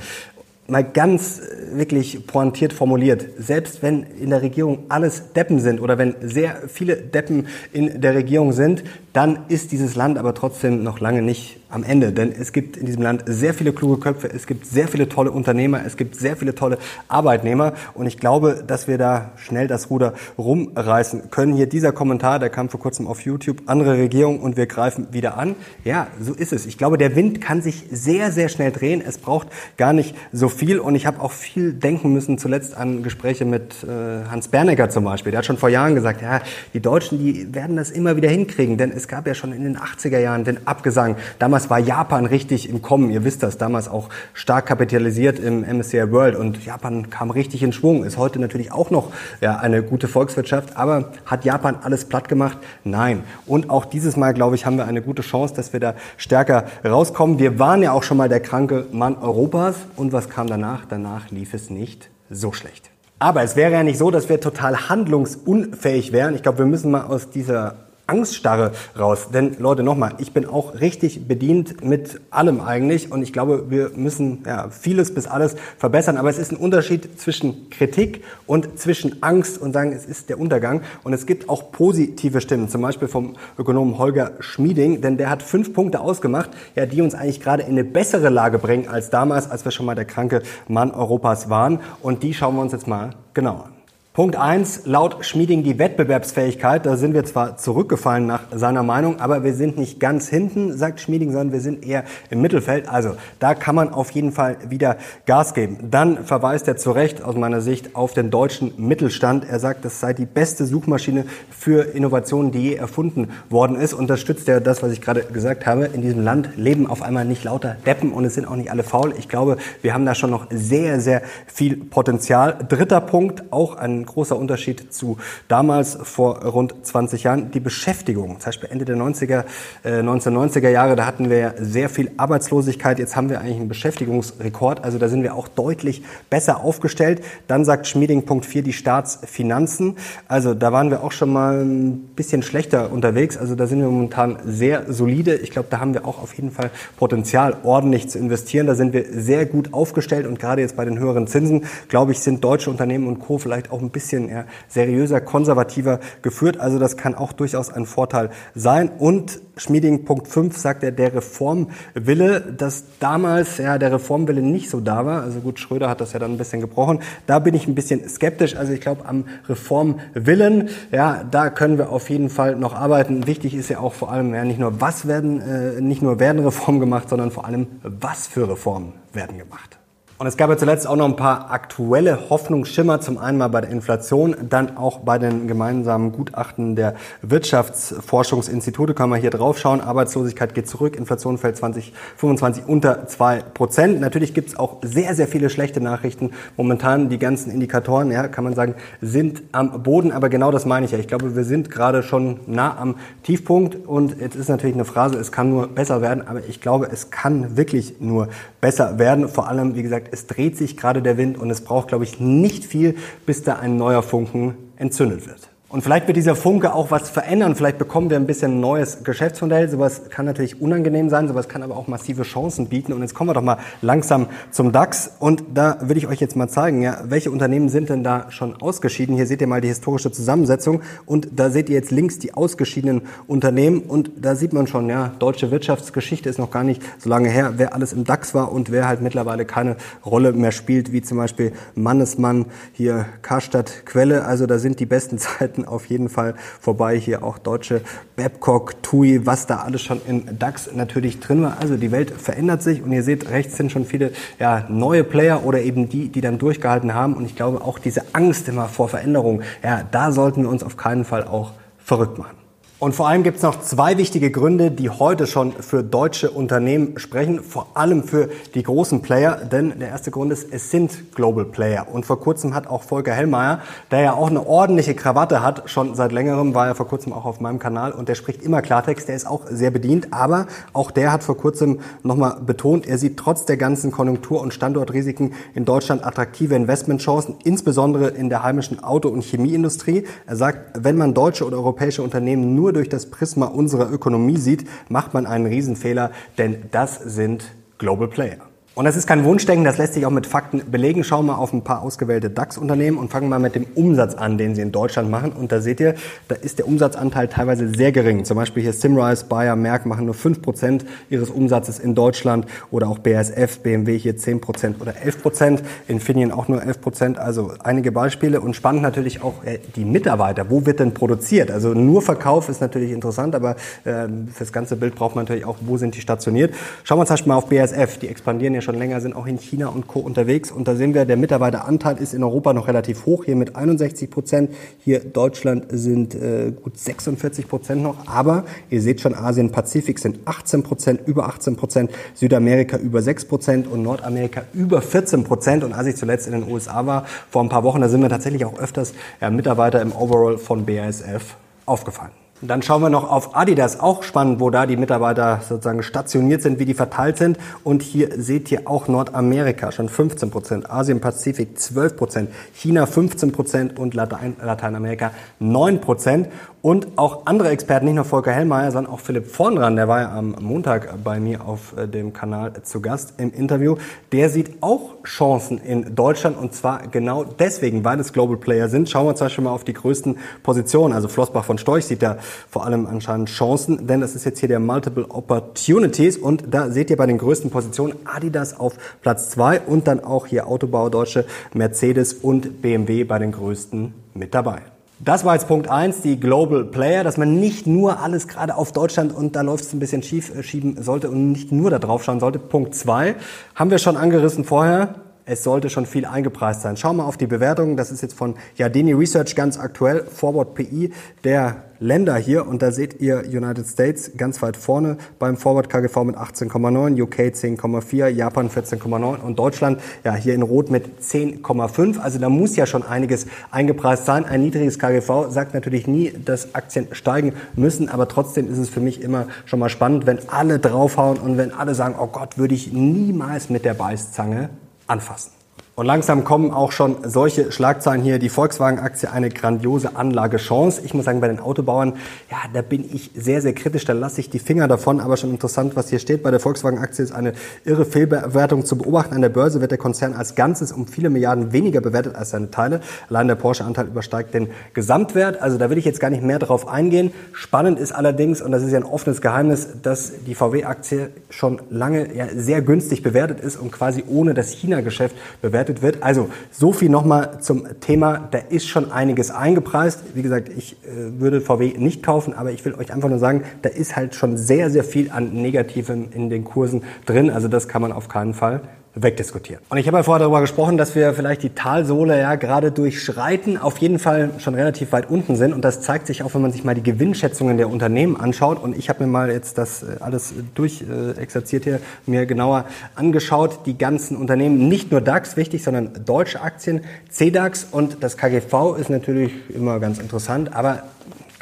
mal 0.68 0.84
ganz 0.84 1.40
äh, 1.40 1.76
wirklich 1.76 2.26
pointiert 2.26 2.72
formuliert, 2.72 3.26
selbst 3.38 3.82
wenn 3.82 4.02
in 4.02 4.30
der 4.30 4.42
Regierung 4.42 4.84
alles 4.88 5.32
Deppen 5.32 5.58
sind 5.58 5.80
oder 5.80 5.98
wenn 5.98 6.14
sehr 6.22 6.68
viele 6.68 6.96
Deppen 6.96 7.48
in 7.72 8.00
der 8.00 8.14
Regierung 8.14 8.52
sind, 8.52 8.84
dann 9.12 9.40
ist 9.48 9.72
dieses 9.72 9.96
Land 9.96 10.18
aber 10.18 10.34
trotzdem 10.34 10.82
noch 10.82 11.00
lange 11.00 11.22
nicht 11.22 11.61
am 11.72 11.84
Ende. 11.84 12.12
Denn 12.12 12.32
es 12.32 12.52
gibt 12.52 12.76
in 12.76 12.86
diesem 12.86 13.02
Land 13.02 13.24
sehr 13.26 13.54
viele 13.54 13.72
kluge 13.72 13.98
Köpfe, 13.98 14.28
es 14.28 14.46
gibt 14.46 14.66
sehr 14.66 14.88
viele 14.88 15.08
tolle 15.08 15.30
Unternehmer, 15.30 15.80
es 15.84 15.96
gibt 15.96 16.16
sehr 16.16 16.36
viele 16.36 16.54
tolle 16.54 16.78
Arbeitnehmer. 17.08 17.72
Und 17.94 18.06
ich 18.06 18.18
glaube, 18.18 18.62
dass 18.66 18.88
wir 18.88 18.98
da 18.98 19.32
schnell 19.36 19.66
das 19.66 19.90
Ruder 19.90 20.14
rumreißen 20.38 21.30
können. 21.30 21.54
Hier 21.54 21.66
dieser 21.66 21.92
Kommentar, 21.92 22.38
der 22.38 22.50
kam 22.50 22.68
vor 22.68 22.80
kurzem 22.80 23.06
auf 23.06 23.20
YouTube, 23.22 23.62
andere 23.66 23.98
Regierung 23.98 24.40
und 24.40 24.56
wir 24.56 24.66
greifen 24.66 25.08
wieder 25.12 25.38
an. 25.38 25.54
Ja, 25.84 26.08
so 26.20 26.34
ist 26.34 26.52
es. 26.52 26.66
Ich 26.66 26.78
glaube, 26.78 26.98
der 26.98 27.16
Wind 27.16 27.40
kann 27.40 27.62
sich 27.62 27.84
sehr, 27.90 28.30
sehr 28.32 28.48
schnell 28.48 28.70
drehen. 28.70 29.02
Es 29.06 29.18
braucht 29.18 29.48
gar 29.76 29.92
nicht 29.92 30.14
so 30.32 30.48
viel. 30.48 30.78
Und 30.78 30.94
ich 30.94 31.06
habe 31.06 31.20
auch 31.20 31.32
viel 31.32 31.72
denken 31.72 32.12
müssen, 32.12 32.38
zuletzt 32.38 32.76
an 32.76 33.02
Gespräche 33.02 33.44
mit 33.44 33.84
äh, 33.84 34.28
Hans 34.30 34.48
Bernecker 34.48 34.90
zum 34.90 35.04
Beispiel. 35.04 35.30
Der 35.30 35.38
hat 35.38 35.46
schon 35.46 35.58
vor 35.58 35.68
Jahren 35.68 35.94
gesagt, 35.94 36.22
ja, 36.22 36.40
die 36.74 36.80
Deutschen, 36.80 37.18
die 37.18 37.54
werden 37.54 37.76
das 37.76 37.90
immer 37.90 38.16
wieder 38.16 38.28
hinkriegen. 38.28 38.76
Denn 38.76 38.90
es 38.90 39.08
gab 39.08 39.26
ja 39.26 39.34
schon 39.34 39.52
in 39.52 39.64
den 39.64 39.78
80er 39.78 40.18
Jahren 40.18 40.44
den 40.44 40.66
Abgesang. 40.66 41.16
Damals 41.38 41.61
war 41.70 41.78
Japan 41.78 42.26
richtig 42.26 42.68
im 42.68 42.82
Kommen. 42.82 43.10
Ihr 43.10 43.24
wisst 43.24 43.42
das, 43.42 43.58
damals 43.58 43.88
auch 43.88 44.08
stark 44.34 44.66
kapitalisiert 44.66 45.38
im 45.38 45.60
MSCI 45.60 46.10
World. 46.10 46.36
Und 46.36 46.64
Japan 46.64 47.10
kam 47.10 47.30
richtig 47.30 47.62
in 47.62 47.72
Schwung. 47.72 48.04
Ist 48.04 48.16
heute 48.16 48.38
natürlich 48.38 48.72
auch 48.72 48.90
noch 48.90 49.12
ja, 49.40 49.56
eine 49.56 49.82
gute 49.82 50.08
Volkswirtschaft. 50.08 50.76
Aber 50.76 51.10
hat 51.26 51.44
Japan 51.44 51.76
alles 51.82 52.04
platt 52.04 52.28
gemacht? 52.28 52.58
Nein. 52.84 53.24
Und 53.46 53.70
auch 53.70 53.84
dieses 53.84 54.16
Mal, 54.16 54.34
glaube 54.34 54.56
ich, 54.56 54.66
haben 54.66 54.76
wir 54.76 54.86
eine 54.86 55.02
gute 55.02 55.22
Chance, 55.22 55.54
dass 55.54 55.72
wir 55.72 55.80
da 55.80 55.94
stärker 56.16 56.64
rauskommen. 56.84 57.38
Wir 57.38 57.58
waren 57.58 57.82
ja 57.82 57.92
auch 57.92 58.02
schon 58.02 58.16
mal 58.16 58.28
der 58.28 58.40
kranke 58.40 58.86
Mann 58.92 59.16
Europas. 59.16 59.76
Und 59.96 60.12
was 60.12 60.28
kam 60.28 60.46
danach? 60.46 60.84
Danach 60.88 61.30
lief 61.30 61.54
es 61.54 61.70
nicht 61.70 62.10
so 62.30 62.52
schlecht. 62.52 62.90
Aber 63.18 63.44
es 63.44 63.54
wäre 63.54 63.70
ja 63.70 63.84
nicht 63.84 63.98
so, 63.98 64.10
dass 64.10 64.28
wir 64.28 64.40
total 64.40 64.88
handlungsunfähig 64.88 66.12
wären. 66.12 66.34
Ich 66.34 66.42
glaube, 66.42 66.58
wir 66.58 66.66
müssen 66.66 66.90
mal 66.90 67.04
aus 67.04 67.30
dieser 67.30 67.76
Angststarre 68.06 68.72
raus. 68.98 69.28
Denn 69.32 69.56
Leute, 69.58 69.82
nochmal, 69.82 70.14
ich 70.18 70.32
bin 70.32 70.46
auch 70.46 70.80
richtig 70.80 71.26
bedient 71.26 71.84
mit 71.84 72.20
allem 72.30 72.60
eigentlich 72.60 73.10
und 73.12 73.22
ich 73.22 73.32
glaube, 73.32 73.70
wir 73.70 73.90
müssen 73.94 74.42
ja, 74.46 74.68
vieles 74.70 75.14
bis 75.14 75.26
alles 75.26 75.56
verbessern. 75.78 76.16
Aber 76.16 76.28
es 76.28 76.38
ist 76.38 76.52
ein 76.52 76.56
Unterschied 76.56 77.20
zwischen 77.20 77.70
Kritik 77.70 78.22
und 78.46 78.78
zwischen 78.78 79.22
Angst 79.22 79.60
und 79.60 79.72
sagen, 79.72 79.92
es 79.92 80.04
ist 80.04 80.28
der 80.28 80.40
Untergang. 80.40 80.82
Und 81.04 81.12
es 81.12 81.26
gibt 81.26 81.48
auch 81.48 81.72
positive 81.72 82.40
Stimmen, 82.40 82.68
zum 82.68 82.82
Beispiel 82.82 83.08
vom 83.08 83.34
Ökonomen 83.58 83.98
Holger 83.98 84.32
Schmieding, 84.40 85.00
denn 85.00 85.16
der 85.16 85.30
hat 85.30 85.42
fünf 85.42 85.72
Punkte 85.72 86.00
ausgemacht, 86.00 86.50
ja, 86.74 86.86
die 86.86 87.02
uns 87.02 87.14
eigentlich 87.14 87.40
gerade 87.40 87.62
in 87.62 87.70
eine 87.70 87.84
bessere 87.84 88.28
Lage 88.28 88.58
bringen 88.58 88.88
als 88.88 89.10
damals, 89.10 89.50
als 89.50 89.64
wir 89.64 89.72
schon 89.72 89.86
mal 89.86 89.94
der 89.94 90.04
kranke 90.04 90.42
Mann 90.68 90.90
Europas 90.90 91.48
waren. 91.48 91.80
Und 92.02 92.22
die 92.22 92.34
schauen 92.34 92.56
wir 92.56 92.62
uns 92.62 92.72
jetzt 92.72 92.86
mal 92.86 93.10
genauer 93.34 93.66
an. 93.66 93.81
Punkt 94.14 94.36
eins 94.36 94.82
laut 94.84 95.24
Schmieding 95.24 95.62
die 95.62 95.78
Wettbewerbsfähigkeit. 95.78 96.84
Da 96.84 96.98
sind 96.98 97.14
wir 97.14 97.24
zwar 97.24 97.56
zurückgefallen 97.56 98.26
nach 98.26 98.42
seiner 98.54 98.82
Meinung, 98.82 99.20
aber 99.20 99.42
wir 99.42 99.54
sind 99.54 99.78
nicht 99.78 100.00
ganz 100.00 100.28
hinten, 100.28 100.76
sagt 100.76 101.00
Schmieding, 101.00 101.32
sondern 101.32 101.52
wir 101.52 101.62
sind 101.62 101.86
eher 101.86 102.04
im 102.28 102.42
Mittelfeld. 102.42 102.90
Also 102.90 103.16
da 103.38 103.54
kann 103.54 103.74
man 103.74 103.88
auf 103.88 104.10
jeden 104.10 104.30
Fall 104.30 104.58
wieder 104.68 104.98
Gas 105.24 105.54
geben. 105.54 105.78
Dann 105.90 106.26
verweist 106.26 106.68
er 106.68 106.76
zu 106.76 106.90
Recht 106.90 107.24
aus 107.24 107.36
meiner 107.36 107.62
Sicht 107.62 107.96
auf 107.96 108.12
den 108.12 108.30
deutschen 108.30 108.74
Mittelstand. 108.76 109.46
Er 109.48 109.58
sagt, 109.58 109.82
das 109.86 109.98
sei 109.98 110.12
die 110.12 110.26
beste 110.26 110.66
Suchmaschine 110.66 111.24
für 111.48 111.94
Innovationen, 111.94 112.52
die 112.52 112.60
je 112.60 112.74
erfunden 112.74 113.30
worden 113.48 113.76
ist. 113.76 113.94
Unterstützt 113.94 114.46
er 114.46 114.60
das, 114.60 114.82
was 114.82 114.92
ich 114.92 115.00
gerade 115.00 115.22
gesagt 115.22 115.64
habe. 115.64 115.86
In 115.86 116.02
diesem 116.02 116.22
Land 116.22 116.50
leben 116.58 116.86
auf 116.86 117.00
einmal 117.00 117.24
nicht 117.24 117.44
lauter 117.44 117.78
Deppen 117.86 118.12
und 118.12 118.26
es 118.26 118.34
sind 118.34 118.46
auch 118.46 118.56
nicht 118.56 118.70
alle 118.70 118.82
faul. 118.82 119.14
Ich 119.16 119.30
glaube, 119.30 119.56
wir 119.80 119.94
haben 119.94 120.04
da 120.04 120.14
schon 120.14 120.28
noch 120.28 120.48
sehr, 120.50 121.00
sehr 121.00 121.22
viel 121.46 121.78
Potenzial. 121.78 122.58
Dritter 122.68 123.00
Punkt, 123.00 123.44
auch 123.50 123.76
ein 123.76 124.01
ein 124.02 124.06
großer 124.06 124.36
Unterschied 124.36 124.92
zu 124.92 125.16
damals 125.48 125.98
vor 126.02 126.44
rund 126.44 126.74
20 126.82 127.22
Jahren. 127.22 127.50
Die 127.50 127.60
Beschäftigung, 127.60 128.40
zum 128.40 128.46
Beispiel 128.46 128.68
Ende 128.70 128.84
der 128.84 128.96
90er, 128.96 129.44
äh, 129.84 130.02
1990er 130.02 130.68
Jahre, 130.68 130.96
da 130.96 131.06
hatten 131.06 131.30
wir 131.30 131.54
sehr 131.58 131.88
viel 131.88 132.10
Arbeitslosigkeit. 132.16 132.98
Jetzt 132.98 133.16
haben 133.16 133.30
wir 133.30 133.40
eigentlich 133.40 133.56
einen 133.56 133.68
Beschäftigungsrekord. 133.68 134.84
Also 134.84 134.98
da 134.98 135.08
sind 135.08 135.22
wir 135.22 135.34
auch 135.34 135.48
deutlich 135.48 136.02
besser 136.30 136.62
aufgestellt. 136.62 137.22
Dann 137.46 137.64
sagt 137.64 137.86
Schmieding 137.86 138.24
Punkt 138.24 138.46
4 138.46 138.62
die 138.62 138.72
Staatsfinanzen. 138.72 139.96
Also 140.28 140.54
da 140.54 140.72
waren 140.72 140.90
wir 140.90 141.02
auch 141.02 141.12
schon 141.12 141.32
mal 141.32 141.62
ein 141.62 142.10
bisschen 142.16 142.42
schlechter 142.42 142.92
unterwegs. 142.92 143.36
Also 143.36 143.54
da 143.54 143.66
sind 143.66 143.80
wir 143.80 143.86
momentan 143.86 144.38
sehr 144.44 144.92
solide. 144.92 145.36
Ich 145.36 145.50
glaube, 145.50 145.68
da 145.70 145.80
haben 145.80 145.94
wir 145.94 146.06
auch 146.06 146.22
auf 146.22 146.34
jeden 146.34 146.50
Fall 146.50 146.70
Potenzial, 146.96 147.56
ordentlich 147.62 148.08
zu 148.08 148.18
investieren. 148.18 148.66
Da 148.66 148.74
sind 148.74 148.92
wir 148.92 149.04
sehr 149.08 149.46
gut 149.46 149.72
aufgestellt 149.72 150.26
und 150.26 150.38
gerade 150.38 150.62
jetzt 150.62 150.76
bei 150.76 150.84
den 150.84 150.98
höheren 150.98 151.26
Zinsen, 151.26 151.64
glaube 151.88 152.12
ich, 152.12 152.20
sind 152.20 152.42
deutsche 152.42 152.70
Unternehmen 152.70 153.06
und 153.06 153.20
Co. 153.20 153.38
vielleicht 153.38 153.70
auch 153.70 153.80
ein 153.80 153.90
bisschen 153.92 154.28
eher 154.28 154.46
seriöser, 154.68 155.20
konservativer 155.20 156.00
geführt. 156.22 156.58
Also 156.58 156.78
das 156.78 156.96
kann 156.96 157.14
auch 157.14 157.32
durchaus 157.32 157.70
ein 157.70 157.86
Vorteil 157.86 158.30
sein. 158.54 158.90
Und 158.98 159.40
Schmieding 159.56 160.04
Punkt 160.04 160.28
5 160.28 160.56
sagt 160.56 160.82
er, 160.82 160.92
der 160.92 161.14
Reformwille, 161.14 162.40
dass 162.40 162.84
damals 162.98 163.58
ja 163.58 163.78
der 163.78 163.92
Reformwille 163.92 164.40
nicht 164.40 164.70
so 164.70 164.80
da 164.80 165.04
war. 165.04 165.22
Also 165.22 165.40
gut, 165.40 165.60
Schröder 165.60 165.88
hat 165.88 166.00
das 166.00 166.14
ja 166.14 166.18
dann 166.18 166.32
ein 166.32 166.38
bisschen 166.38 166.60
gebrochen. 166.60 167.00
Da 167.26 167.38
bin 167.38 167.54
ich 167.54 167.66
ein 167.66 167.74
bisschen 167.74 168.08
skeptisch. 168.08 168.56
Also 168.56 168.72
ich 168.72 168.80
glaube, 168.80 169.04
am 169.06 169.24
Reformwillen, 169.48 170.70
ja, 170.90 171.24
da 171.30 171.50
können 171.50 171.76
wir 171.78 171.90
auf 171.90 172.08
jeden 172.08 172.30
Fall 172.30 172.56
noch 172.56 172.74
arbeiten. 172.74 173.26
Wichtig 173.26 173.54
ist 173.54 173.68
ja 173.68 173.78
auch 173.78 173.92
vor 173.92 174.10
allem 174.10 174.34
ja 174.34 174.44
nicht 174.44 174.58
nur 174.58 174.80
was 174.80 175.06
werden, 175.06 175.40
äh, 175.40 175.80
nicht 175.80 176.02
nur 176.02 176.18
werden 176.18 176.42
Reformen 176.42 176.80
gemacht, 176.80 177.08
sondern 177.08 177.30
vor 177.30 177.44
allem 177.44 177.66
was 177.82 178.26
für 178.26 178.48
Reformen 178.48 178.94
werden 179.12 179.38
gemacht. 179.38 179.81
Und 180.22 180.28
es 180.28 180.36
gab 180.36 180.50
ja 180.50 180.56
zuletzt 180.56 180.86
auch 180.86 180.94
noch 180.94 181.06
ein 181.06 181.16
paar 181.16 181.50
aktuelle 181.50 182.30
Hoffnungsschimmer. 182.30 183.00
Zum 183.00 183.18
einen 183.18 183.38
mal 183.38 183.48
bei 183.48 183.60
der 183.60 183.70
Inflation, 183.70 184.36
dann 184.48 184.76
auch 184.76 185.00
bei 185.00 185.18
den 185.18 185.48
gemeinsamen 185.48 186.12
Gutachten 186.12 186.76
der 186.76 186.94
Wirtschaftsforschungsinstitute. 187.22 188.94
Kann 188.94 189.10
man 189.10 189.20
hier 189.20 189.30
drauf 189.30 189.58
schauen. 189.58 189.80
Arbeitslosigkeit 189.80 190.54
geht 190.54 190.68
zurück, 190.68 190.94
Inflation 190.94 191.38
fällt 191.38 191.56
2025 191.56 192.68
unter 192.68 193.08
zwei 193.08 193.40
Prozent. 193.40 194.00
Natürlich 194.00 194.32
gibt 194.32 194.50
es 194.50 194.56
auch 194.56 194.76
sehr, 194.82 195.16
sehr 195.16 195.26
viele 195.26 195.50
schlechte 195.50 195.80
Nachrichten. 195.80 196.30
Momentan 196.56 197.08
die 197.08 197.18
ganzen 197.18 197.50
Indikatoren, 197.50 198.12
ja, 198.12 198.28
kann 198.28 198.44
man 198.44 198.54
sagen, 198.54 198.76
sind 199.00 199.42
am 199.50 199.82
Boden. 199.82 200.12
Aber 200.12 200.28
genau 200.28 200.52
das 200.52 200.66
meine 200.66 200.86
ich 200.86 200.92
ja. 200.92 201.00
Ich 201.00 201.08
glaube, 201.08 201.34
wir 201.34 201.42
sind 201.42 201.68
gerade 201.68 202.04
schon 202.04 202.38
nah 202.46 202.78
am 202.78 202.94
Tiefpunkt. 203.24 203.74
Und 203.88 204.20
jetzt 204.20 204.36
ist 204.36 204.48
natürlich 204.48 204.76
eine 204.76 204.84
Phrase, 204.84 205.18
es 205.18 205.32
kann 205.32 205.50
nur 205.50 205.66
besser 205.66 206.00
werden. 206.00 206.28
Aber 206.28 206.42
ich 206.48 206.60
glaube, 206.60 206.90
es 206.92 207.10
kann 207.10 207.56
wirklich 207.56 207.96
nur 207.98 208.28
besser 208.60 209.00
werden. 209.00 209.28
Vor 209.28 209.48
allem, 209.48 209.74
wie 209.74 209.82
gesagt, 209.82 210.11
es 210.12 210.26
dreht 210.26 210.56
sich 210.56 210.76
gerade 210.76 211.02
der 211.02 211.16
Wind 211.16 211.38
und 211.38 211.50
es 211.50 211.64
braucht, 211.64 211.88
glaube 211.88 212.04
ich, 212.04 212.20
nicht 212.20 212.64
viel, 212.64 212.96
bis 213.26 213.42
da 213.42 213.56
ein 213.56 213.76
neuer 213.76 214.02
Funken 214.02 214.54
entzündet 214.76 215.26
wird. 215.26 215.51
Und 215.72 215.80
vielleicht 215.80 216.06
wird 216.06 216.18
dieser 216.18 216.36
Funke 216.36 216.74
auch 216.74 216.90
was 216.90 217.08
verändern. 217.08 217.56
Vielleicht 217.56 217.78
bekommen 217.78 218.10
wir 218.10 218.18
ein 218.18 218.26
bisschen 218.26 218.58
ein 218.58 218.60
neues 218.60 219.04
Geschäftsmodell. 219.04 219.70
Sowas 219.70 220.02
kann 220.10 220.26
natürlich 220.26 220.60
unangenehm 220.60 221.08
sein, 221.08 221.28
sowas 221.28 221.48
kann 221.48 221.62
aber 221.62 221.78
auch 221.78 221.88
massive 221.88 222.24
Chancen 222.24 222.68
bieten. 222.68 222.92
Und 222.92 223.00
jetzt 223.00 223.14
kommen 223.14 223.30
wir 223.30 223.34
doch 223.34 223.40
mal 223.40 223.56
langsam 223.80 224.26
zum 224.50 224.72
DAX. 224.72 225.12
Und 225.18 225.44
da 225.54 225.78
will 225.80 225.96
ich 225.96 226.06
euch 226.06 226.20
jetzt 226.20 226.36
mal 226.36 226.46
zeigen, 226.48 226.82
ja, 226.82 226.98
welche 227.04 227.30
Unternehmen 227.30 227.70
sind 227.70 227.88
denn 227.88 228.04
da 228.04 228.30
schon 228.30 228.60
ausgeschieden. 228.60 229.16
Hier 229.16 229.26
seht 229.26 229.40
ihr 229.40 229.46
mal 229.46 229.62
die 229.62 229.68
historische 229.68 230.12
Zusammensetzung. 230.12 230.82
Und 231.06 231.28
da 231.36 231.48
seht 231.48 231.70
ihr 231.70 231.76
jetzt 231.76 231.90
links 231.90 232.18
die 232.18 232.34
ausgeschiedenen 232.34 233.00
Unternehmen. 233.26 233.80
Und 233.80 234.10
da 234.20 234.34
sieht 234.34 234.52
man 234.52 234.66
schon, 234.66 234.90
ja, 234.90 235.12
deutsche 235.20 235.50
Wirtschaftsgeschichte 235.50 236.28
ist 236.28 236.38
noch 236.38 236.50
gar 236.50 236.64
nicht 236.64 236.82
so 236.98 237.08
lange 237.08 237.30
her, 237.30 237.54
wer 237.56 237.74
alles 237.74 237.94
im 237.94 238.04
DAX 238.04 238.34
war 238.34 238.52
und 238.52 238.70
wer 238.70 238.88
halt 238.88 239.00
mittlerweile 239.00 239.46
keine 239.46 239.76
Rolle 240.04 240.34
mehr 240.34 240.52
spielt, 240.52 240.92
wie 240.92 241.00
zum 241.00 241.16
Beispiel 241.16 241.52
Mannesmann, 241.74 242.44
hier 242.74 243.06
Karstadt 243.22 243.86
Quelle. 243.86 244.26
Also 244.26 244.44
da 244.44 244.58
sind 244.58 244.78
die 244.78 244.84
besten 244.84 245.16
Zeiten 245.22 245.61
Zeiten 245.61 245.61
auf 245.66 245.86
jeden 245.86 246.08
Fall 246.08 246.34
vorbei. 246.60 246.98
Hier 246.98 247.22
auch 247.22 247.38
deutsche 247.38 247.82
Babcock, 248.16 248.82
TUI, 248.82 249.26
was 249.26 249.46
da 249.46 249.58
alles 249.58 249.82
schon 249.82 250.00
in 250.06 250.38
DAX 250.38 250.70
natürlich 250.74 251.20
drin 251.20 251.42
war. 251.42 251.58
Also 251.60 251.76
die 251.76 251.92
Welt 251.92 252.10
verändert 252.10 252.62
sich 252.62 252.82
und 252.82 252.92
ihr 252.92 253.02
seht, 253.02 253.30
rechts 253.30 253.56
sind 253.56 253.72
schon 253.72 253.84
viele 253.84 254.12
ja, 254.38 254.66
neue 254.68 255.04
Player 255.04 255.44
oder 255.44 255.62
eben 255.62 255.88
die, 255.88 256.08
die 256.08 256.20
dann 256.20 256.38
durchgehalten 256.38 256.94
haben. 256.94 257.14
Und 257.14 257.24
ich 257.24 257.36
glaube 257.36 257.62
auch 257.62 257.78
diese 257.78 258.14
Angst 258.14 258.48
immer 258.48 258.68
vor 258.68 258.88
Veränderung, 258.88 259.42
ja, 259.62 259.82
da 259.90 260.12
sollten 260.12 260.42
wir 260.42 260.50
uns 260.50 260.62
auf 260.62 260.76
keinen 260.76 261.04
Fall 261.04 261.24
auch 261.24 261.52
verrückt 261.78 262.18
machen. 262.18 262.41
Und 262.82 262.96
vor 262.96 263.06
allem 263.06 263.22
gibt 263.22 263.36
es 263.36 263.44
noch 263.44 263.60
zwei 263.60 263.96
wichtige 263.96 264.32
Gründe, 264.32 264.72
die 264.72 264.90
heute 264.90 265.28
schon 265.28 265.52
für 265.52 265.84
deutsche 265.84 266.32
Unternehmen 266.32 266.98
sprechen, 266.98 267.40
vor 267.44 267.68
allem 267.74 268.02
für 268.02 268.28
die 268.56 268.64
großen 268.64 269.02
Player. 269.02 269.36
Denn 269.36 269.78
der 269.78 269.90
erste 269.90 270.10
Grund 270.10 270.32
ist, 270.32 270.48
es 270.52 270.72
sind 270.72 271.14
Global 271.14 271.44
Player. 271.44 271.86
Und 271.88 272.04
vor 272.06 272.18
kurzem 272.18 272.56
hat 272.56 272.66
auch 272.66 272.82
Volker 272.82 273.12
Hellmeier, 273.12 273.60
der 273.92 274.00
ja 274.00 274.12
auch 274.14 274.28
eine 274.28 274.44
ordentliche 274.44 274.96
Krawatte 274.96 275.44
hat, 275.44 275.70
schon 275.70 275.94
seit 275.94 276.10
längerem, 276.10 276.56
war 276.56 276.66
er 276.66 276.74
vor 276.74 276.88
kurzem 276.88 277.12
auch 277.12 277.24
auf 277.24 277.38
meinem 277.38 277.60
Kanal 277.60 277.92
und 277.92 278.08
der 278.08 278.16
spricht 278.16 278.42
immer 278.42 278.62
Klartext, 278.62 279.06
der 279.06 279.14
ist 279.14 279.28
auch 279.28 279.42
sehr 279.48 279.70
bedient. 279.70 280.08
Aber 280.12 280.48
auch 280.72 280.90
der 280.90 281.12
hat 281.12 281.22
vor 281.22 281.36
kurzem 281.36 281.78
nochmal 282.02 282.38
betont, 282.44 282.88
er 282.88 282.98
sieht 282.98 283.16
trotz 283.16 283.46
der 283.46 283.58
ganzen 283.58 283.92
Konjunktur- 283.92 284.40
und 284.40 284.54
Standortrisiken 284.54 285.34
in 285.54 285.64
Deutschland 285.64 286.04
attraktive 286.04 286.56
Investmentchancen, 286.56 287.36
insbesondere 287.44 288.08
in 288.08 288.28
der 288.28 288.42
heimischen 288.42 288.82
Auto- 288.82 289.08
und 289.08 289.22
Chemieindustrie. 289.22 290.02
Er 290.26 290.34
sagt, 290.34 290.82
wenn 290.82 290.96
man 290.96 291.14
deutsche 291.14 291.46
oder 291.46 291.58
europäische 291.58 292.02
Unternehmen 292.02 292.56
nur 292.56 292.71
durch 292.72 292.88
das 292.88 293.06
Prisma 293.06 293.46
unserer 293.46 293.90
Ökonomie 293.90 294.36
sieht, 294.36 294.68
macht 294.88 295.14
man 295.14 295.26
einen 295.26 295.46
Riesenfehler, 295.46 296.10
denn 296.38 296.64
das 296.70 296.96
sind 296.96 297.54
Global 297.78 298.08
Player. 298.08 298.51
Und 298.74 298.86
das 298.86 298.96
ist 298.96 299.06
kein 299.06 299.24
Wunschdenken, 299.24 299.66
das 299.66 299.76
lässt 299.76 299.92
sich 299.92 300.06
auch 300.06 300.10
mit 300.10 300.26
Fakten 300.26 300.62
belegen. 300.70 301.04
Schauen 301.04 301.26
wir 301.26 301.36
auf 301.36 301.52
ein 301.52 301.62
paar 301.62 301.82
ausgewählte 301.82 302.30
DAX-Unternehmen 302.30 302.96
und 302.96 303.10
fangen 303.10 303.28
mal 303.28 303.38
mit 303.38 303.54
dem 303.54 303.66
Umsatz 303.74 304.14
an, 304.14 304.38
den 304.38 304.54
sie 304.54 304.62
in 304.62 304.72
Deutschland 304.72 305.10
machen. 305.10 305.32
Und 305.32 305.52
da 305.52 305.60
seht 305.60 305.78
ihr, 305.78 305.94
da 306.28 306.36
ist 306.36 306.58
der 306.58 306.66
Umsatzanteil 306.66 307.28
teilweise 307.28 307.68
sehr 307.68 307.92
gering. 307.92 308.24
Zum 308.24 308.38
Beispiel 308.38 308.62
hier 308.62 308.72
Simrise, 308.72 309.26
Bayer, 309.26 309.56
Merck 309.56 309.84
machen 309.84 310.06
nur 310.06 310.14
5% 310.14 310.84
ihres 311.10 311.28
Umsatzes 311.28 311.80
in 311.80 311.94
Deutschland 311.94 312.46
oder 312.70 312.88
auch 312.88 312.98
BASF, 312.98 313.58
BMW 313.58 313.98
hier 313.98 314.16
10% 314.16 314.80
oder 314.80 314.92
11%, 314.92 315.58
Infineon 315.86 316.32
auch 316.32 316.48
nur 316.48 316.62
11%. 316.62 317.18
Also 317.18 317.52
einige 317.62 317.92
Beispiele 317.92 318.40
und 318.40 318.56
spannend 318.56 318.80
natürlich 318.80 319.22
auch 319.22 319.44
äh, 319.44 319.58
die 319.76 319.84
Mitarbeiter. 319.84 320.48
Wo 320.48 320.64
wird 320.64 320.80
denn 320.80 320.94
produziert? 320.94 321.50
Also 321.50 321.74
nur 321.74 322.00
Verkauf 322.00 322.48
ist 322.48 322.62
natürlich 322.62 322.92
interessant, 322.92 323.34
aber 323.34 323.56
äh, 323.84 324.08
fürs 324.32 324.50
ganze 324.50 324.76
Bild 324.76 324.94
braucht 324.94 325.14
man 325.14 325.26
natürlich 325.26 325.44
auch, 325.44 325.58
wo 325.60 325.76
sind 325.76 325.94
die 325.94 326.00
stationiert. 326.00 326.54
Schauen 326.84 326.96
wir 326.96 327.02
uns 327.02 327.10
erst 327.10 327.26
mal 327.26 327.34
auf 327.34 327.50
BASF. 327.50 327.98
Die 327.98 328.08
expandieren 328.08 328.54
ja 328.54 328.61
schon 328.62 328.76
länger, 328.76 329.00
sind 329.00 329.14
auch 329.14 329.26
in 329.26 329.38
China 329.38 329.68
und 329.68 329.86
Co. 329.86 330.00
unterwegs. 330.00 330.50
Und 330.50 330.68
da 330.68 330.74
sehen 330.74 330.94
wir, 330.94 331.04
der 331.04 331.16
Mitarbeiteranteil 331.16 331.98
ist 331.98 332.14
in 332.14 332.22
Europa 332.22 332.52
noch 332.52 332.68
relativ 332.68 333.04
hoch, 333.04 333.24
hier 333.24 333.36
mit 333.36 333.56
61 333.56 334.10
Prozent. 334.10 334.50
Hier 334.78 335.00
Deutschland 335.00 335.66
sind 335.70 336.14
äh, 336.14 336.52
gut 336.52 336.78
46 336.78 337.48
Prozent 337.48 337.82
noch. 337.82 338.06
Aber 338.06 338.44
ihr 338.70 338.80
seht 338.80 339.00
schon, 339.00 339.14
Asien, 339.14 339.52
Pazifik 339.52 339.98
sind 339.98 340.20
18 340.24 340.62
Prozent, 340.62 341.00
über 341.06 341.26
18 341.26 341.56
Prozent, 341.56 341.90
Südamerika 342.14 342.76
über 342.78 343.02
6 343.02 343.26
Prozent 343.26 343.66
und 343.66 343.82
Nordamerika 343.82 344.44
über 344.54 344.80
14 344.80 345.24
Prozent. 345.24 345.64
Und 345.64 345.72
als 345.72 345.86
ich 345.88 345.96
zuletzt 345.96 346.26
in 346.26 346.32
den 346.32 346.50
USA 346.50 346.86
war, 346.86 347.04
vor 347.30 347.42
ein 347.42 347.48
paar 347.48 347.64
Wochen, 347.64 347.80
da 347.80 347.88
sind 347.88 348.00
wir 348.00 348.08
tatsächlich 348.08 348.44
auch 348.44 348.58
öfters 348.58 348.94
ja, 349.20 349.30
Mitarbeiter 349.30 349.82
im 349.82 349.92
Overall 349.92 350.38
von 350.38 350.64
BASF 350.64 351.36
aufgefallen. 351.66 352.21
Und 352.42 352.48
dann 352.48 352.60
schauen 352.60 352.82
wir 352.82 352.90
noch 352.90 353.08
auf 353.08 353.36
Adidas, 353.36 353.78
auch 353.78 354.02
spannend, 354.02 354.40
wo 354.40 354.50
da 354.50 354.66
die 354.66 354.76
Mitarbeiter 354.76 355.40
sozusagen 355.48 355.84
stationiert 355.84 356.42
sind, 356.42 356.58
wie 356.58 356.64
die 356.64 356.74
verteilt 356.74 357.16
sind. 357.16 357.38
Und 357.62 357.82
hier 357.82 358.20
seht 358.20 358.50
ihr 358.50 358.62
auch 358.68 358.88
Nordamerika 358.88 359.70
schon 359.70 359.88
15 359.88 360.32
Prozent, 360.32 360.68
Asien 360.68 361.00
Pazifik 361.00 361.56
12 361.56 361.96
Prozent, 361.96 362.30
China 362.52 362.86
15 362.86 363.30
Prozent 363.30 363.78
und 363.78 363.94
Latein, 363.94 364.34
Lateinamerika 364.42 365.12
9 365.38 365.80
Prozent. 365.80 366.28
Und 366.62 366.96
auch 366.96 367.26
andere 367.26 367.48
Experten, 367.48 367.86
nicht 367.86 367.96
nur 367.96 368.04
Volker 368.04 368.30
Hellmeier, 368.30 368.70
sondern 368.70 368.92
auch 368.92 369.00
Philipp 369.00 369.26
Vornran, 369.26 369.74
der 369.74 369.88
war 369.88 370.00
ja 370.00 370.16
am 370.16 370.36
Montag 370.40 371.02
bei 371.02 371.18
mir 371.18 371.44
auf 371.44 371.76
äh, 371.76 371.88
dem 371.88 372.12
Kanal 372.12 372.52
zu 372.62 372.80
Gast 372.80 373.14
im 373.18 373.32
Interview, 373.32 373.74
der 374.12 374.30
sieht 374.30 374.62
auch 374.62 375.02
Chancen 375.02 375.58
in 375.58 375.96
Deutschland 375.96 376.38
und 376.38 376.54
zwar 376.54 376.86
genau 376.86 377.24
deswegen, 377.24 377.84
weil 377.84 377.98
es 377.98 378.12
Global 378.12 378.36
Player 378.36 378.68
sind. 378.68 378.88
Schauen 378.88 379.06
wir 379.06 379.16
zum 379.16 379.24
Beispiel 379.24 379.42
mal 379.42 379.50
auf 379.50 379.64
die 379.64 379.72
größten 379.72 380.18
Positionen. 380.44 380.94
Also 380.94 381.08
Flossbach 381.08 381.44
von 381.44 381.58
Storch 381.58 381.86
sieht 381.86 382.00
da 382.00 382.18
vor 382.48 382.64
allem 382.64 382.86
anscheinend 382.86 383.28
Chancen, 383.28 383.88
denn 383.88 384.00
das 384.00 384.14
ist 384.14 384.24
jetzt 384.24 384.38
hier 384.38 384.48
der 384.48 384.60
Multiple 384.60 385.06
Opportunities 385.08 386.16
und 386.16 386.44
da 386.54 386.70
seht 386.70 386.90
ihr 386.90 386.96
bei 386.96 387.06
den 387.06 387.18
größten 387.18 387.50
Positionen 387.50 387.94
Adidas 388.04 388.58
auf 388.58 388.74
Platz 389.00 389.30
zwei 389.30 389.60
und 389.60 389.88
dann 389.88 390.04
auch 390.04 390.28
hier 390.28 390.46
Autobauer 390.46 390.92
Deutsche, 390.92 391.24
Mercedes 391.54 392.14
und 392.14 392.62
BMW 392.62 393.02
bei 393.02 393.18
den 393.18 393.32
größten 393.32 393.94
mit 394.14 394.32
dabei. 394.32 394.62
Das 395.04 395.24
war 395.24 395.34
jetzt 395.34 395.48
Punkt 395.48 395.68
eins, 395.68 396.00
die 396.00 396.20
Global 396.20 396.64
Player, 396.64 397.02
dass 397.02 397.16
man 397.16 397.40
nicht 397.40 397.66
nur 397.66 397.98
alles 397.98 398.28
gerade 398.28 398.54
auf 398.54 398.70
Deutschland 398.70 399.12
und 399.12 399.34
da 399.34 399.40
läuft 399.40 399.64
es 399.64 399.72
ein 399.72 399.80
bisschen 399.80 400.04
schief 400.04 400.32
äh, 400.32 400.44
schieben 400.44 400.80
sollte 400.80 401.10
und 401.10 401.32
nicht 401.32 401.50
nur 401.50 401.70
da 401.70 401.80
drauf 401.80 402.04
schauen 402.04 402.20
sollte. 402.20 402.38
Punkt 402.38 402.76
zwei 402.76 403.16
haben 403.56 403.72
wir 403.72 403.78
schon 403.78 403.96
angerissen 403.96 404.44
vorher 404.44 404.94
es 405.32 405.42
sollte 405.42 405.70
schon 405.70 405.86
viel 405.86 406.04
eingepreist 406.04 406.60
sein. 406.60 406.76
Schauen 406.76 406.96
wir 406.96 407.06
auf 407.06 407.16
die 407.16 407.26
Bewertungen. 407.26 407.78
Das 407.78 407.90
ist 407.90 408.02
jetzt 408.02 408.12
von 408.14 408.34
Yardeni 408.56 408.92
Research 408.92 409.34
ganz 409.34 409.58
aktuell. 409.58 410.04
Forward 410.04 410.54
PI 410.54 410.92
der 411.24 411.64
Länder 411.78 412.16
hier. 412.16 412.46
Und 412.46 412.60
da 412.60 412.70
seht 412.70 413.00
ihr 413.00 413.24
United 413.26 413.66
States 413.66 414.12
ganz 414.18 414.42
weit 414.42 414.58
vorne 414.58 414.98
beim 415.18 415.38
Forward 415.38 415.70
KGV 415.70 416.04
mit 416.04 416.16
18,9, 416.16 417.00
UK 417.02 417.14
10,4, 417.34 418.08
Japan 418.08 418.50
14,9 418.50 419.20
und 419.20 419.38
Deutschland 419.38 419.80
ja 420.04 420.14
hier 420.14 420.34
in 420.34 420.42
Rot 420.42 420.70
mit 420.70 421.00
10,5. 421.00 421.98
Also 421.98 422.18
da 422.18 422.28
muss 422.28 422.54
ja 422.54 422.66
schon 422.66 422.82
einiges 422.82 423.26
eingepreist 423.50 424.04
sein. 424.04 424.26
Ein 424.26 424.42
niedriges 424.42 424.78
KGV 424.78 425.30
sagt 425.30 425.54
natürlich 425.54 425.86
nie, 425.86 426.12
dass 426.24 426.54
Aktien 426.54 426.88
steigen 426.92 427.32
müssen. 427.56 427.88
Aber 427.88 428.06
trotzdem 428.06 428.52
ist 428.52 428.58
es 428.58 428.68
für 428.68 428.80
mich 428.80 429.00
immer 429.00 429.28
schon 429.46 429.58
mal 429.58 429.70
spannend, 429.70 430.04
wenn 430.04 430.18
alle 430.28 430.58
draufhauen 430.58 431.16
und 431.16 431.38
wenn 431.38 431.52
alle 431.52 431.74
sagen, 431.74 431.94
oh 431.98 432.08
Gott, 432.08 432.36
würde 432.36 432.54
ich 432.54 432.70
niemals 432.70 433.48
mit 433.48 433.64
der 433.64 433.72
Beißzange 433.72 434.50
anfassen. 434.92 435.41
Und 435.74 435.86
langsam 435.86 436.22
kommen 436.24 436.50
auch 436.50 436.70
schon 436.70 436.96
solche 437.02 437.50
Schlagzeilen 437.50 438.02
hier. 438.02 438.18
Die 438.18 438.28
Volkswagen-Aktie 438.28 439.10
eine 439.10 439.30
grandiose 439.30 439.96
Anlagechance. 439.96 440.82
Ich 440.84 440.92
muss 440.92 441.06
sagen, 441.06 441.22
bei 441.22 441.28
den 441.28 441.40
Autobauern, 441.40 441.94
ja, 442.30 442.36
da 442.52 442.60
bin 442.60 442.84
ich 442.92 443.10
sehr, 443.14 443.40
sehr 443.40 443.54
kritisch. 443.54 443.86
Da 443.86 443.94
lasse 443.94 444.20
ich 444.20 444.28
die 444.28 444.38
Finger 444.38 444.68
davon. 444.68 445.00
Aber 445.00 445.16
schon 445.16 445.30
interessant, 445.30 445.74
was 445.74 445.88
hier 445.88 445.98
steht. 445.98 446.22
Bei 446.22 446.30
der 446.30 446.40
Volkswagen-Aktie 446.40 447.02
ist 447.02 447.12
eine 447.12 447.32
irre 447.64 447.86
Fehlbewertung 447.86 448.66
zu 448.66 448.76
beobachten. 448.76 449.14
An 449.14 449.22
der 449.22 449.30
Börse 449.30 449.62
wird 449.62 449.70
der 449.70 449.78
Konzern 449.78 450.12
als 450.12 450.34
Ganzes 450.34 450.72
um 450.72 450.86
viele 450.86 451.08
Milliarden 451.08 451.54
weniger 451.54 451.80
bewertet 451.80 452.16
als 452.16 452.30
seine 452.30 452.50
Teile. 452.50 452.82
Allein 453.08 453.28
der 453.28 453.36
Porsche-Anteil 453.36 453.86
übersteigt 453.86 454.34
den 454.34 454.48
Gesamtwert. 454.74 455.40
Also 455.40 455.56
da 455.56 455.70
will 455.70 455.78
ich 455.78 455.86
jetzt 455.86 456.00
gar 456.00 456.10
nicht 456.10 456.22
mehr 456.22 456.38
darauf 456.38 456.68
eingehen. 456.68 457.12
Spannend 457.32 457.78
ist 457.78 457.92
allerdings, 457.92 458.42
und 458.42 458.52
das 458.52 458.62
ist 458.62 458.72
ja 458.72 458.78
ein 458.78 458.84
offenes 458.84 459.22
Geheimnis, 459.22 459.68
dass 459.82 460.12
die 460.26 460.34
VW-Aktie 460.34 461.08
schon 461.30 461.62
lange 461.70 462.14
ja, 462.14 462.26
sehr 462.36 462.60
günstig 462.60 463.02
bewertet 463.02 463.40
ist 463.40 463.56
und 463.56 463.72
quasi 463.72 464.04
ohne 464.06 464.34
das 464.34 464.50
China-Geschäft 464.50 465.16
bewertet 465.40 465.62
bewertet 465.72 465.82
wird. 465.82 466.02
Also 466.02 466.28
so 466.50 466.72
viel 466.72 466.88
nochmal 466.88 467.40
zum 467.40 467.66
Thema. 467.80 468.28
Da 468.30 468.38
ist 468.38 468.66
schon 468.66 468.92
einiges 468.92 469.30
eingepreist. 469.30 470.00
Wie 470.14 470.22
gesagt, 470.22 470.48
ich 470.48 470.76
äh, 470.84 471.20
würde 471.20 471.40
VW 471.40 471.74
nicht 471.78 472.02
kaufen, 472.02 472.34
aber 472.34 472.52
ich 472.52 472.64
will 472.64 472.74
euch 472.74 472.92
einfach 472.92 473.08
nur 473.08 473.18
sagen, 473.18 473.42
da 473.62 473.68
ist 473.68 473.96
halt 473.96 474.14
schon 474.14 474.36
sehr, 474.36 474.70
sehr 474.70 474.84
viel 474.84 475.10
an 475.10 475.32
Negativem 475.32 476.08
in 476.12 476.30
den 476.30 476.44
Kursen 476.44 476.82
drin. 477.06 477.30
Also 477.30 477.48
das 477.48 477.68
kann 477.68 477.82
man 477.82 477.92
auf 477.92 478.08
keinen 478.08 478.34
Fall 478.34 478.60
wegdiskutieren. 478.94 479.62
Und 479.70 479.78
ich 479.78 479.86
habe 479.86 479.96
ja 479.96 480.02
vorher 480.02 480.20
darüber 480.20 480.42
gesprochen, 480.42 480.76
dass 480.76 480.94
wir 480.94 481.14
vielleicht 481.14 481.42
die 481.42 481.50
Talsohle 481.50 482.18
ja 482.18 482.34
gerade 482.34 482.70
durchschreiten, 482.70 483.56
auf 483.56 483.78
jeden 483.78 483.98
Fall 483.98 484.30
schon 484.38 484.54
relativ 484.54 484.92
weit 484.92 485.08
unten 485.08 485.36
sind. 485.36 485.54
Und 485.54 485.64
das 485.64 485.80
zeigt 485.80 486.06
sich 486.06 486.22
auch, 486.22 486.34
wenn 486.34 486.42
man 486.42 486.52
sich 486.52 486.62
mal 486.62 486.74
die 486.74 486.82
Gewinnschätzungen 486.82 487.56
der 487.56 487.70
Unternehmen 487.70 488.16
anschaut. 488.16 488.62
Und 488.62 488.76
ich 488.76 488.90
habe 488.90 489.04
mir 489.04 489.10
mal 489.10 489.30
jetzt 489.30 489.56
das 489.56 489.82
äh, 489.82 489.96
alles 490.00 490.34
durchexerziert 490.54 491.64
hier, 491.64 491.80
mir 492.04 492.26
genauer 492.26 492.66
angeschaut. 492.94 493.60
Die 493.64 493.78
ganzen 493.78 494.16
Unternehmen, 494.16 494.68
nicht 494.68 494.90
nur 494.90 495.00
DAX 495.00 495.36
wichtig, 495.36 495.62
sondern 495.64 496.04
deutsche 496.04 496.42
Aktien, 496.42 496.82
CDAX 497.08 497.66
und 497.70 498.02
das 498.02 498.18
KGV 498.18 498.76
ist 498.78 498.90
natürlich 498.90 499.32
immer 499.54 499.80
ganz 499.80 499.98
interessant. 499.98 500.54
Aber 500.54 500.82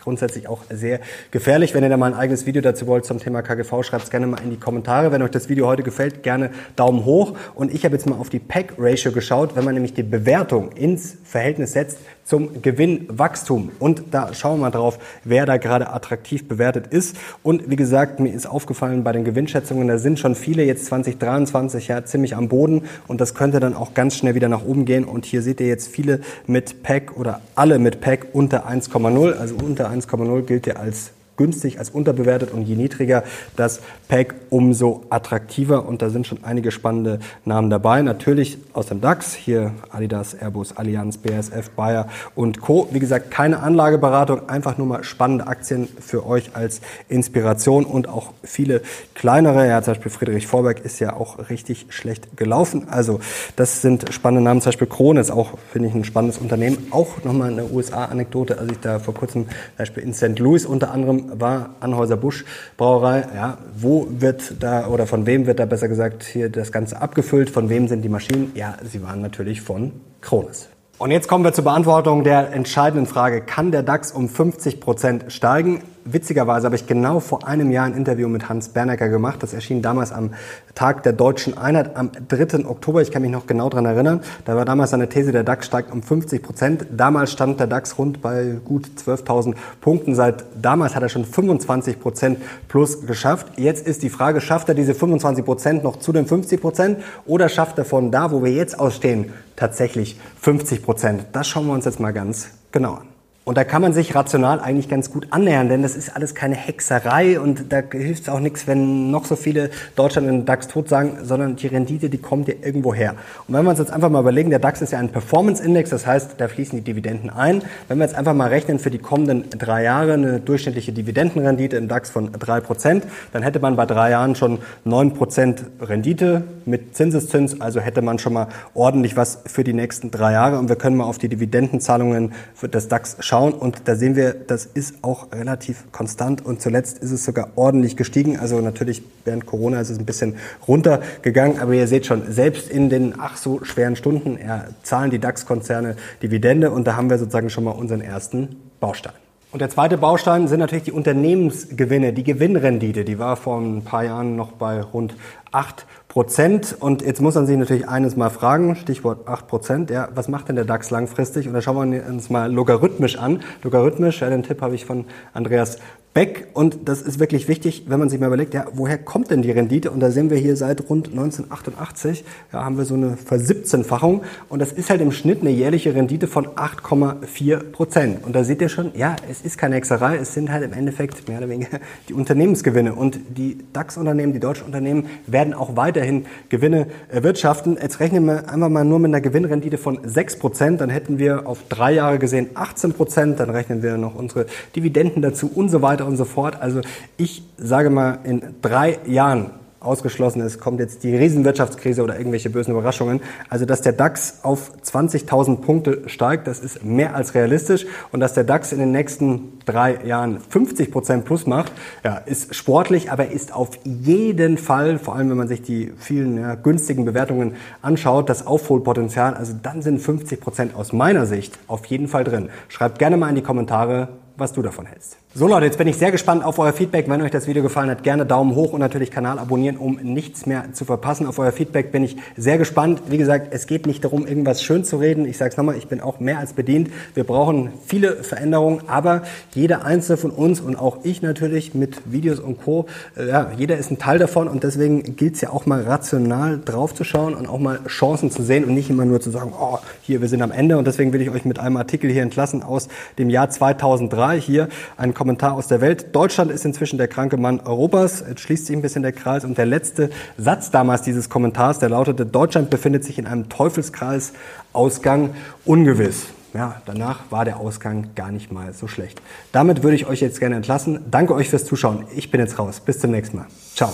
grundsätzlich 0.00 0.48
auch 0.48 0.62
sehr 0.70 1.00
gefährlich. 1.30 1.74
Wenn 1.74 1.82
ihr 1.82 1.90
da 1.90 1.96
mal 1.96 2.12
ein 2.12 2.18
eigenes 2.18 2.46
Video 2.46 2.62
dazu 2.62 2.86
wollt 2.86 3.04
zum 3.04 3.18
Thema 3.18 3.42
KGV, 3.42 3.82
schreibt 3.82 4.04
es 4.04 4.10
gerne 4.10 4.26
mal 4.26 4.40
in 4.42 4.50
die 4.50 4.58
Kommentare. 4.58 5.12
Wenn 5.12 5.22
euch 5.22 5.30
das 5.30 5.48
Video 5.48 5.66
heute 5.66 5.82
gefällt, 5.82 6.22
gerne 6.22 6.50
Daumen 6.76 7.04
hoch. 7.04 7.36
Und 7.54 7.72
ich 7.72 7.84
habe 7.84 7.94
jetzt 7.94 8.06
mal 8.06 8.16
auf 8.16 8.30
die 8.30 8.38
PEG-Ratio 8.38 9.12
geschaut, 9.12 9.56
wenn 9.56 9.64
man 9.64 9.74
nämlich 9.74 9.94
die 9.94 10.02
Bewertung 10.02 10.72
ins 10.72 11.16
Verhältnis 11.24 11.72
setzt 11.72 11.98
zum 12.30 12.62
Gewinnwachstum. 12.62 13.72
Und 13.80 14.04
da 14.12 14.32
schauen 14.32 14.60
wir 14.60 14.66
mal 14.66 14.70
drauf, 14.70 15.00
wer 15.24 15.46
da 15.46 15.56
gerade 15.56 15.90
attraktiv 15.90 16.46
bewertet 16.46 16.86
ist. 16.86 17.16
Und 17.42 17.68
wie 17.68 17.74
gesagt, 17.74 18.20
mir 18.20 18.32
ist 18.32 18.46
aufgefallen 18.46 19.02
bei 19.02 19.10
den 19.10 19.24
Gewinnschätzungen, 19.24 19.88
da 19.88 19.98
sind 19.98 20.20
schon 20.20 20.36
viele 20.36 20.62
jetzt 20.62 20.86
2023 20.86 21.88
ja 21.88 22.04
ziemlich 22.04 22.36
am 22.36 22.48
Boden 22.48 22.82
und 23.08 23.20
das 23.20 23.34
könnte 23.34 23.58
dann 23.58 23.74
auch 23.74 23.94
ganz 23.94 24.16
schnell 24.16 24.36
wieder 24.36 24.48
nach 24.48 24.64
oben 24.64 24.84
gehen. 24.84 25.04
Und 25.04 25.24
hier 25.24 25.42
seht 25.42 25.60
ihr 25.60 25.66
jetzt 25.66 25.88
viele 25.88 26.20
mit 26.46 26.84
PEG 26.84 27.16
oder 27.16 27.40
alle 27.56 27.80
mit 27.80 28.00
PEG 28.00 28.28
unter 28.32 28.64
1,0. 28.68 29.32
Also 29.32 29.56
unter 29.56 29.90
1,0 29.90 30.42
gilt 30.42 30.68
ja 30.68 30.76
als 30.76 31.10
günstig 31.40 31.78
als 31.78 31.88
unterbewertet 31.88 32.52
und 32.52 32.62
je 32.64 32.76
niedriger 32.76 33.24
das 33.56 33.80
Pack, 34.08 34.34
umso 34.50 35.04
attraktiver. 35.08 35.88
Und 35.88 36.02
da 36.02 36.10
sind 36.10 36.26
schon 36.26 36.44
einige 36.44 36.70
spannende 36.70 37.18
Namen 37.46 37.70
dabei. 37.70 38.02
Natürlich 38.02 38.58
aus 38.74 38.86
dem 38.86 39.00
DAX, 39.00 39.32
hier 39.32 39.72
Adidas, 39.90 40.34
Airbus, 40.34 40.76
Allianz, 40.76 41.16
BASF, 41.16 41.70
Bayer 41.70 42.08
und 42.34 42.60
Co. 42.60 42.88
Wie 42.92 42.98
gesagt, 42.98 43.30
keine 43.30 43.60
Anlageberatung, 43.60 44.50
einfach 44.50 44.76
nur 44.76 44.86
mal 44.86 45.02
spannende 45.02 45.46
Aktien 45.46 45.88
für 45.98 46.26
euch 46.26 46.50
als 46.54 46.82
Inspiration 47.08 47.86
und 47.86 48.06
auch 48.06 48.34
viele 48.42 48.82
kleinere. 49.14 49.66
Ja, 49.66 49.80
zum 49.80 49.94
Beispiel 49.94 50.10
Friedrich 50.10 50.46
Vorberg 50.46 50.84
ist 50.84 50.98
ja 51.00 51.14
auch 51.14 51.48
richtig 51.48 51.86
schlecht 51.88 52.36
gelaufen. 52.36 52.88
Also 52.90 53.20
das 53.56 53.80
sind 53.80 54.12
spannende 54.12 54.44
Namen. 54.44 54.60
Zum 54.60 54.68
Beispiel 54.68 54.88
Krone 54.88 55.20
ist 55.20 55.30
auch, 55.30 55.56
finde 55.72 55.88
ich, 55.88 55.94
ein 55.94 56.04
spannendes 56.04 56.36
Unternehmen. 56.36 56.88
Auch 56.90 57.24
nochmal 57.24 57.50
eine 57.50 57.64
USA-Anekdote, 57.64 58.58
als 58.58 58.72
ich 58.72 58.80
da 58.80 58.98
vor 58.98 59.14
kurzem 59.14 59.46
zum 59.46 59.56
Beispiel 59.78 60.02
in 60.02 60.12
St. 60.12 60.38
Louis 60.38 60.66
unter 60.66 60.90
anderem 60.90 61.29
war 61.34 61.70
Anhäuser-Busch 61.80 62.44
Brauerei. 62.76 63.24
Ja, 63.34 63.58
wo 63.76 64.06
wird 64.10 64.54
da 64.60 64.86
oder 64.88 65.06
von 65.06 65.26
wem 65.26 65.46
wird 65.46 65.58
da 65.58 65.66
besser 65.66 65.88
gesagt 65.88 66.22
hier 66.22 66.48
das 66.48 66.72
Ganze 66.72 67.00
abgefüllt? 67.00 67.50
Von 67.50 67.68
wem 67.68 67.88
sind 67.88 68.02
die 68.02 68.08
Maschinen? 68.08 68.52
Ja, 68.54 68.76
sie 68.82 69.02
waren 69.02 69.20
natürlich 69.20 69.60
von 69.60 69.92
Krones. 70.20 70.68
Und 70.98 71.10
jetzt 71.10 71.28
kommen 71.28 71.44
wir 71.44 71.54
zur 71.54 71.64
Beantwortung 71.64 72.24
der 72.24 72.52
entscheidenden 72.52 73.06
Frage. 73.06 73.40
Kann 73.40 73.72
der 73.72 73.82
DAX 73.82 74.12
um 74.12 74.28
50 74.28 74.80
Prozent 74.80 75.32
steigen? 75.32 75.82
Witzigerweise 76.04 76.66
habe 76.66 76.76
ich 76.76 76.86
genau 76.86 77.20
vor 77.20 77.46
einem 77.46 77.70
Jahr 77.70 77.86
ein 77.86 77.94
Interview 77.94 78.28
mit 78.28 78.48
Hans 78.48 78.68
Bernecker 78.68 79.08
gemacht. 79.08 79.42
Das 79.42 79.52
erschien 79.52 79.82
damals 79.82 80.12
am 80.12 80.34
Tag 80.74 81.02
der 81.02 81.12
deutschen 81.12 81.58
Einheit 81.58 81.96
am 81.96 82.10
3. 82.28 82.66
Oktober. 82.66 83.02
Ich 83.02 83.10
kann 83.10 83.22
mich 83.22 83.30
noch 83.30 83.46
genau 83.46 83.68
daran 83.68 83.86
erinnern. 83.86 84.20
Da 84.44 84.56
war 84.56 84.64
damals 84.64 84.90
seine 84.90 85.08
These, 85.08 85.32
der 85.32 85.44
DAX 85.44 85.66
steigt 85.66 85.92
um 85.92 86.02
50 86.02 86.42
Prozent. 86.42 86.86
Damals 86.90 87.32
stand 87.32 87.60
der 87.60 87.66
DAX 87.66 87.98
rund 87.98 88.22
bei 88.22 88.56
gut 88.64 88.90
12.000 89.04 89.54
Punkten. 89.80 90.14
Seit 90.14 90.44
damals 90.60 90.94
hat 90.94 91.02
er 91.02 91.08
schon 91.08 91.24
25 91.24 92.00
Prozent 92.00 92.38
plus 92.68 93.06
geschafft. 93.06 93.46
Jetzt 93.56 93.86
ist 93.86 94.02
die 94.02 94.10
Frage, 94.10 94.40
schafft 94.40 94.68
er 94.68 94.74
diese 94.74 94.94
25 94.94 95.44
Prozent 95.44 95.84
noch 95.84 95.96
zu 95.98 96.12
den 96.12 96.26
50 96.26 96.60
Prozent 96.60 96.98
oder 97.26 97.48
schafft 97.48 97.78
er 97.78 97.84
von 97.84 98.10
da, 98.10 98.30
wo 98.30 98.42
wir 98.42 98.52
jetzt 98.52 98.78
ausstehen, 98.78 99.32
tatsächlich 99.56 100.18
50 100.40 100.82
Prozent? 100.82 101.26
Das 101.32 101.48
schauen 101.48 101.66
wir 101.66 101.74
uns 101.74 101.84
jetzt 101.84 102.00
mal 102.00 102.12
ganz 102.12 102.48
genau 102.72 102.94
an. 102.94 103.09
Und 103.46 103.56
da 103.56 103.64
kann 103.64 103.80
man 103.80 103.94
sich 103.94 104.14
rational 104.14 104.60
eigentlich 104.60 104.88
ganz 104.88 105.10
gut 105.10 105.28
annähern, 105.30 105.70
denn 105.70 105.82
das 105.82 105.96
ist 105.96 106.14
alles 106.14 106.34
keine 106.34 106.54
Hexerei 106.54 107.40
und 107.40 107.72
da 107.72 107.80
hilft 107.90 108.24
es 108.24 108.28
auch 108.28 108.38
nichts, 108.38 108.66
wenn 108.66 109.10
noch 109.10 109.24
so 109.24 109.34
viele 109.34 109.70
Deutschland 109.96 110.28
in 110.28 110.34
den 110.40 110.44
DAX 110.44 110.68
tot 110.68 110.90
sagen, 110.90 111.16
sondern 111.22 111.56
die 111.56 111.66
Rendite, 111.66 112.10
die 112.10 112.18
kommt 112.18 112.48
ja 112.48 112.54
irgendwo 112.62 112.94
her. 112.94 113.14
Und 113.48 113.54
wenn 113.54 113.64
wir 113.64 113.70
uns 113.70 113.78
jetzt 113.78 113.92
einfach 113.92 114.10
mal 114.10 114.20
überlegen, 114.20 114.50
der 114.50 114.58
DAX 114.58 114.82
ist 114.82 114.92
ja 114.92 114.98
ein 114.98 115.08
Performance-Index, 115.08 115.88
das 115.88 116.06
heißt, 116.06 116.34
da 116.36 116.48
fließen 116.48 116.78
die 116.78 116.84
Dividenden 116.84 117.30
ein. 117.30 117.62
Wenn 117.88 117.98
wir 117.98 118.04
jetzt 118.04 118.14
einfach 118.14 118.34
mal 118.34 118.48
rechnen 118.50 118.78
für 118.78 118.90
die 118.90 118.98
kommenden 118.98 119.46
drei 119.58 119.82
Jahre 119.82 120.12
eine 120.12 120.38
durchschnittliche 120.38 120.92
Dividendenrendite 120.92 121.76
im 121.76 121.88
DAX 121.88 122.10
von 122.10 122.30
drei 122.32 122.60
Prozent, 122.60 123.04
dann 123.32 123.42
hätte 123.42 123.58
man 123.58 123.74
bei 123.74 123.86
drei 123.86 124.10
Jahren 124.10 124.36
schon 124.36 124.58
neun 124.84 125.14
Prozent 125.14 125.64
Rendite 125.80 126.44
mit 126.66 126.94
Zinseszins, 126.94 127.60
also 127.60 127.80
hätte 127.80 128.02
man 128.02 128.20
schon 128.20 128.34
mal 128.34 128.48
ordentlich 128.74 129.16
was 129.16 129.38
für 129.46 129.64
die 129.64 129.72
nächsten 129.72 130.10
drei 130.10 130.32
Jahre. 130.32 130.58
Und 130.58 130.68
wir 130.68 130.76
können 130.76 130.96
mal 130.96 131.04
auf 131.04 131.18
die 131.18 131.28
Dividendenzahlungen 131.28 132.32
für 132.54 132.68
das 132.68 132.86
DAX 132.86 133.16
schauen 133.18 133.29
schauen 133.30 133.52
und 133.52 133.82
da 133.84 133.94
sehen 133.94 134.16
wir, 134.16 134.34
das 134.34 134.66
ist 134.66 134.96
auch 135.02 135.30
relativ 135.32 135.84
konstant 135.92 136.44
und 136.44 136.60
zuletzt 136.60 136.98
ist 136.98 137.12
es 137.12 137.24
sogar 137.24 137.50
ordentlich 137.54 137.96
gestiegen. 137.96 138.38
Also 138.40 138.60
natürlich 138.60 139.02
während 139.24 139.46
Corona 139.46 139.80
ist 139.80 139.88
es 139.88 139.98
ein 139.98 140.04
bisschen 140.04 140.34
runtergegangen, 140.66 141.60
aber 141.60 141.74
ihr 141.74 141.86
seht 141.86 142.06
schon, 142.06 142.32
selbst 142.32 142.68
in 142.68 142.90
den 142.90 143.14
ach 143.18 143.36
so 143.36 143.64
schweren 143.64 143.94
Stunden 143.94 144.36
zahlen 144.82 145.12
die 145.12 145.20
DAX-Konzerne 145.20 145.94
Dividende 146.20 146.72
und 146.72 146.88
da 146.88 146.96
haben 146.96 147.08
wir 147.08 147.18
sozusagen 147.18 147.50
schon 147.50 147.62
mal 147.62 147.70
unseren 147.70 148.00
ersten 148.00 148.56
Baustein. 148.80 149.14
Und 149.52 149.60
der 149.60 149.70
zweite 149.70 149.98
Baustein 149.98 150.48
sind 150.48 150.58
natürlich 150.58 150.84
die 150.84 150.92
Unternehmensgewinne, 150.92 152.12
die 152.12 152.24
Gewinnrendite. 152.24 153.04
Die 153.04 153.18
war 153.18 153.36
vor 153.36 153.60
ein 153.60 153.82
paar 153.82 154.04
Jahren 154.04 154.34
noch 154.36 154.52
bei 154.52 154.80
rund 154.80 155.14
8 155.52 155.86
Prozent. 156.10 156.76
Und 156.78 157.02
jetzt 157.02 157.22
muss 157.22 157.36
man 157.36 157.46
sich 157.46 157.56
natürlich 157.56 157.88
eines 157.88 158.16
mal 158.16 158.30
fragen, 158.30 158.74
Stichwort 158.74 159.28
8 159.28 159.46
Prozent, 159.46 159.90
ja, 159.90 160.08
was 160.14 160.26
macht 160.28 160.48
denn 160.48 160.56
der 160.56 160.64
DAX 160.64 160.90
langfristig? 160.90 161.46
Und 161.46 161.54
da 161.54 161.62
schauen 161.62 161.92
wir 161.92 162.04
uns 162.04 162.28
mal 162.28 162.52
logarithmisch 162.52 163.16
an. 163.16 163.42
Logarithmisch, 163.62 164.20
ja, 164.20 164.28
den 164.28 164.42
Tipp 164.42 164.60
habe 164.60 164.74
ich 164.74 164.84
von 164.84 165.06
Andreas 165.32 165.78
Beck. 166.12 166.48
Und 166.54 166.88
das 166.88 167.02
ist 167.02 167.20
wirklich 167.20 167.46
wichtig, 167.46 167.84
wenn 167.86 168.00
man 168.00 168.08
sich 168.08 168.18
mal 168.18 168.26
überlegt, 168.26 168.52
ja, 168.52 168.66
woher 168.72 168.98
kommt 168.98 169.30
denn 169.30 169.42
die 169.42 169.52
Rendite? 169.52 169.92
Und 169.92 170.00
da 170.00 170.10
sehen 170.10 170.28
wir 170.28 170.38
hier 170.38 170.56
seit 170.56 170.90
rund 170.90 171.08
1988, 171.08 172.24
ja, 172.52 172.64
haben 172.64 172.76
wir 172.78 172.84
so 172.84 172.94
eine 172.94 173.16
Versiebzehnfachung. 173.16 174.22
Und 174.48 174.58
das 174.58 174.72
ist 174.72 174.90
halt 174.90 175.00
im 175.02 175.12
Schnitt 175.12 175.40
eine 175.40 175.50
jährliche 175.50 175.94
Rendite 175.94 176.26
von 176.26 176.48
8,4 176.48 177.58
Prozent. 177.70 178.24
Und 178.24 178.34
da 178.34 178.42
seht 178.42 178.60
ihr 178.60 178.68
schon, 178.68 178.90
ja, 178.96 179.14
es 179.30 179.42
ist 179.42 179.56
keine 179.56 179.76
Hexerei, 179.76 180.16
es 180.16 180.34
sind 180.34 180.50
halt 180.50 180.64
im 180.64 180.72
Endeffekt 180.72 181.28
mehr 181.28 181.38
oder 181.38 181.48
weniger 181.48 181.78
die 182.08 182.14
Unternehmensgewinne. 182.14 182.92
Und 182.92 183.20
die 183.28 183.58
DAX-Unternehmen, 183.72 184.32
die 184.32 184.40
deutschen 184.40 184.66
Unternehmen 184.66 185.06
werden 185.28 185.54
auch 185.54 185.76
weiterhin 185.76 186.26
Gewinne 186.48 186.88
erwirtschaften. 187.08 187.78
Jetzt 187.80 188.00
rechnen 188.00 188.24
wir 188.24 188.50
einfach 188.50 188.68
mal 188.68 188.84
nur 188.84 188.98
mit 188.98 189.10
einer 189.10 189.20
Gewinnrendite 189.20 189.78
von 189.78 190.00
6 190.02 190.40
Prozent. 190.40 190.80
Dann 190.80 190.90
hätten 190.90 191.18
wir 191.18 191.46
auf 191.46 191.60
drei 191.68 191.92
Jahre 191.92 192.18
gesehen 192.18 192.50
18 192.54 192.94
Prozent. 192.94 193.38
Dann 193.38 193.50
rechnen 193.50 193.84
wir 193.84 193.96
noch 193.96 194.16
unsere 194.16 194.46
Dividenden 194.74 195.22
dazu 195.22 195.48
und 195.54 195.68
so 195.68 195.82
weiter 195.82 195.99
weiter 196.00 196.08
und 196.08 196.16
so 196.16 196.24
fort. 196.24 196.60
Also 196.60 196.80
ich 197.16 197.42
sage 197.58 197.90
mal, 197.90 198.18
in 198.24 198.54
drei 198.62 198.98
Jahren 199.06 199.50
ausgeschlossen 199.80 200.42
ist, 200.42 200.60
kommt 200.60 200.78
jetzt 200.78 201.04
die 201.04 201.16
Riesenwirtschaftskrise 201.16 202.02
oder 202.02 202.18
irgendwelche 202.18 202.50
bösen 202.50 202.72
Überraschungen. 202.72 203.20
Also, 203.48 203.64
dass 203.64 203.80
der 203.80 203.92
DAX 203.94 204.40
auf 204.42 204.72
20.000 204.84 205.62
Punkte 205.62 206.02
steigt, 206.06 206.46
das 206.46 206.60
ist 206.60 206.84
mehr 206.84 207.14
als 207.14 207.34
realistisch. 207.34 207.86
Und 208.12 208.20
dass 208.20 208.34
der 208.34 208.44
DAX 208.44 208.72
in 208.72 208.78
den 208.78 208.92
nächsten 208.92 209.58
drei 209.64 210.04
Jahren 210.04 210.38
50 210.38 210.90
Prozent 210.90 211.24
plus 211.24 211.46
macht, 211.46 211.72
ja, 212.04 212.16
ist 212.16 212.54
sportlich, 212.54 213.10
aber 213.10 213.30
ist 213.30 213.54
auf 213.54 213.70
jeden 213.84 214.58
Fall, 214.58 214.98
vor 214.98 215.16
allem 215.16 215.30
wenn 215.30 215.38
man 215.38 215.48
sich 215.48 215.62
die 215.62 215.92
vielen 215.96 216.38
ja, 216.38 216.56
günstigen 216.56 217.06
Bewertungen 217.06 217.54
anschaut, 217.80 218.28
das 218.28 218.46
Aufholpotenzial. 218.46 219.32
Also 219.32 219.54
dann 219.62 219.80
sind 219.80 219.98
50 219.98 220.42
Prozent 220.42 220.74
aus 220.74 220.92
meiner 220.92 221.24
Sicht 221.24 221.58
auf 221.68 221.86
jeden 221.86 222.06
Fall 222.06 222.24
drin. 222.24 222.50
Schreibt 222.68 222.98
gerne 222.98 223.16
mal 223.16 223.30
in 223.30 223.34
die 223.34 223.42
Kommentare, 223.42 224.08
was 224.36 224.52
du 224.52 224.62
davon 224.62 224.86
hältst. 224.86 225.16
So 225.32 225.46
Leute, 225.46 225.66
jetzt 225.66 225.78
bin 225.78 225.86
ich 225.86 225.96
sehr 225.96 226.10
gespannt 226.10 226.44
auf 226.44 226.58
euer 226.58 226.72
Feedback. 226.72 227.08
Wenn 227.08 227.22
euch 227.22 227.30
das 227.30 227.46
Video 227.46 227.62
gefallen 227.62 227.88
hat, 227.88 228.02
gerne 228.02 228.26
Daumen 228.26 228.56
hoch 228.56 228.72
und 228.72 228.80
natürlich 228.80 229.12
Kanal 229.12 229.38
abonnieren, 229.38 229.76
um 229.76 229.94
nichts 230.02 230.44
mehr 230.44 230.72
zu 230.72 230.84
verpassen. 230.84 231.24
Auf 231.24 231.38
euer 231.38 231.52
Feedback 231.52 231.92
bin 231.92 232.02
ich 232.02 232.16
sehr 232.36 232.58
gespannt. 232.58 233.00
Wie 233.06 233.16
gesagt, 233.16 233.54
es 233.54 233.68
geht 233.68 233.86
nicht 233.86 234.02
darum, 234.02 234.26
irgendwas 234.26 234.60
schön 234.60 234.82
zu 234.82 234.96
reden. 234.96 235.26
Ich 235.26 235.38
sage 235.38 235.52
es 235.52 235.56
nochmal, 235.56 235.76
ich 235.76 235.86
bin 235.86 236.00
auch 236.00 236.18
mehr 236.18 236.40
als 236.40 236.54
bedient. 236.54 236.90
Wir 237.14 237.22
brauchen 237.22 237.70
viele 237.86 238.24
Veränderungen, 238.24 238.80
aber 238.88 239.22
jeder 239.54 239.84
einzelne 239.84 240.16
von 240.16 240.32
uns 240.32 240.60
und 240.60 240.74
auch 240.74 241.04
ich 241.04 241.22
natürlich 241.22 241.76
mit 241.76 242.02
Videos 242.06 242.40
und 242.40 242.60
Co., 242.60 242.86
äh, 243.16 243.28
ja, 243.28 243.52
jeder 243.56 243.78
ist 243.78 243.92
ein 243.92 243.98
Teil 243.98 244.18
davon 244.18 244.48
und 244.48 244.64
deswegen 244.64 245.14
gilt 245.14 245.36
es 245.36 245.42
ja 245.42 245.50
auch 245.50 245.64
mal 245.64 245.82
rational 245.82 246.58
drauf 246.58 246.92
zu 246.92 247.04
schauen 247.04 247.34
und 247.34 247.46
auch 247.46 247.60
mal 247.60 247.78
Chancen 247.86 248.32
zu 248.32 248.42
sehen 248.42 248.64
und 248.64 248.74
nicht 248.74 248.90
immer 248.90 249.04
nur 249.04 249.20
zu 249.20 249.30
sagen, 249.30 249.52
oh, 249.56 249.78
hier, 250.02 250.20
wir 250.22 250.28
sind 250.28 250.42
am 250.42 250.50
Ende 250.50 250.76
und 250.76 250.88
deswegen 250.88 251.12
will 251.12 251.22
ich 251.22 251.30
euch 251.30 251.44
mit 251.44 251.60
einem 251.60 251.76
Artikel 251.76 252.10
hier 252.10 252.22
entlassen 252.22 252.64
aus 252.64 252.88
dem 253.16 253.30
Jahr 253.30 253.48
2003. 253.48 254.40
Hier 254.40 254.68
ein 254.96 255.14
Kommentar 255.20 255.52
aus 255.52 255.66
der 255.66 255.82
Welt. 255.82 256.16
Deutschland 256.16 256.50
ist 256.50 256.64
inzwischen 256.64 256.96
der 256.96 257.06
kranke 257.06 257.36
Mann 257.36 257.60
Europas. 257.60 258.24
Jetzt 258.26 258.40
schließt 258.40 258.64
sich 258.64 258.74
ein 258.74 258.80
bisschen 258.80 259.02
der 259.02 259.12
Kreis. 259.12 259.44
Und 259.44 259.58
der 259.58 259.66
letzte 259.66 260.08
Satz 260.38 260.70
damals 260.70 261.02
dieses 261.02 261.28
Kommentars, 261.28 261.78
der 261.78 261.90
lautete, 261.90 262.24
Deutschland 262.24 262.70
befindet 262.70 263.04
sich 263.04 263.18
in 263.18 263.26
einem 263.26 263.50
Teufelskreis, 263.50 264.32
Ausgang 264.72 265.34
ungewiss. 265.66 266.28
Ja, 266.54 266.80
danach 266.86 267.30
war 267.30 267.44
der 267.44 267.58
Ausgang 267.58 268.14
gar 268.14 268.32
nicht 268.32 268.50
mal 268.50 268.72
so 268.72 268.86
schlecht. 268.88 269.20
Damit 269.52 269.82
würde 269.82 269.96
ich 269.96 270.06
euch 270.06 270.22
jetzt 270.22 270.40
gerne 270.40 270.56
entlassen. 270.56 271.00
Danke 271.10 271.34
euch 271.34 271.50
fürs 271.50 271.66
Zuschauen. 271.66 272.06
Ich 272.16 272.30
bin 272.30 272.40
jetzt 272.40 272.58
raus. 272.58 272.80
Bis 272.80 272.98
zum 272.98 273.10
nächsten 273.10 273.36
Mal. 273.36 273.46
Ciao. 273.74 273.92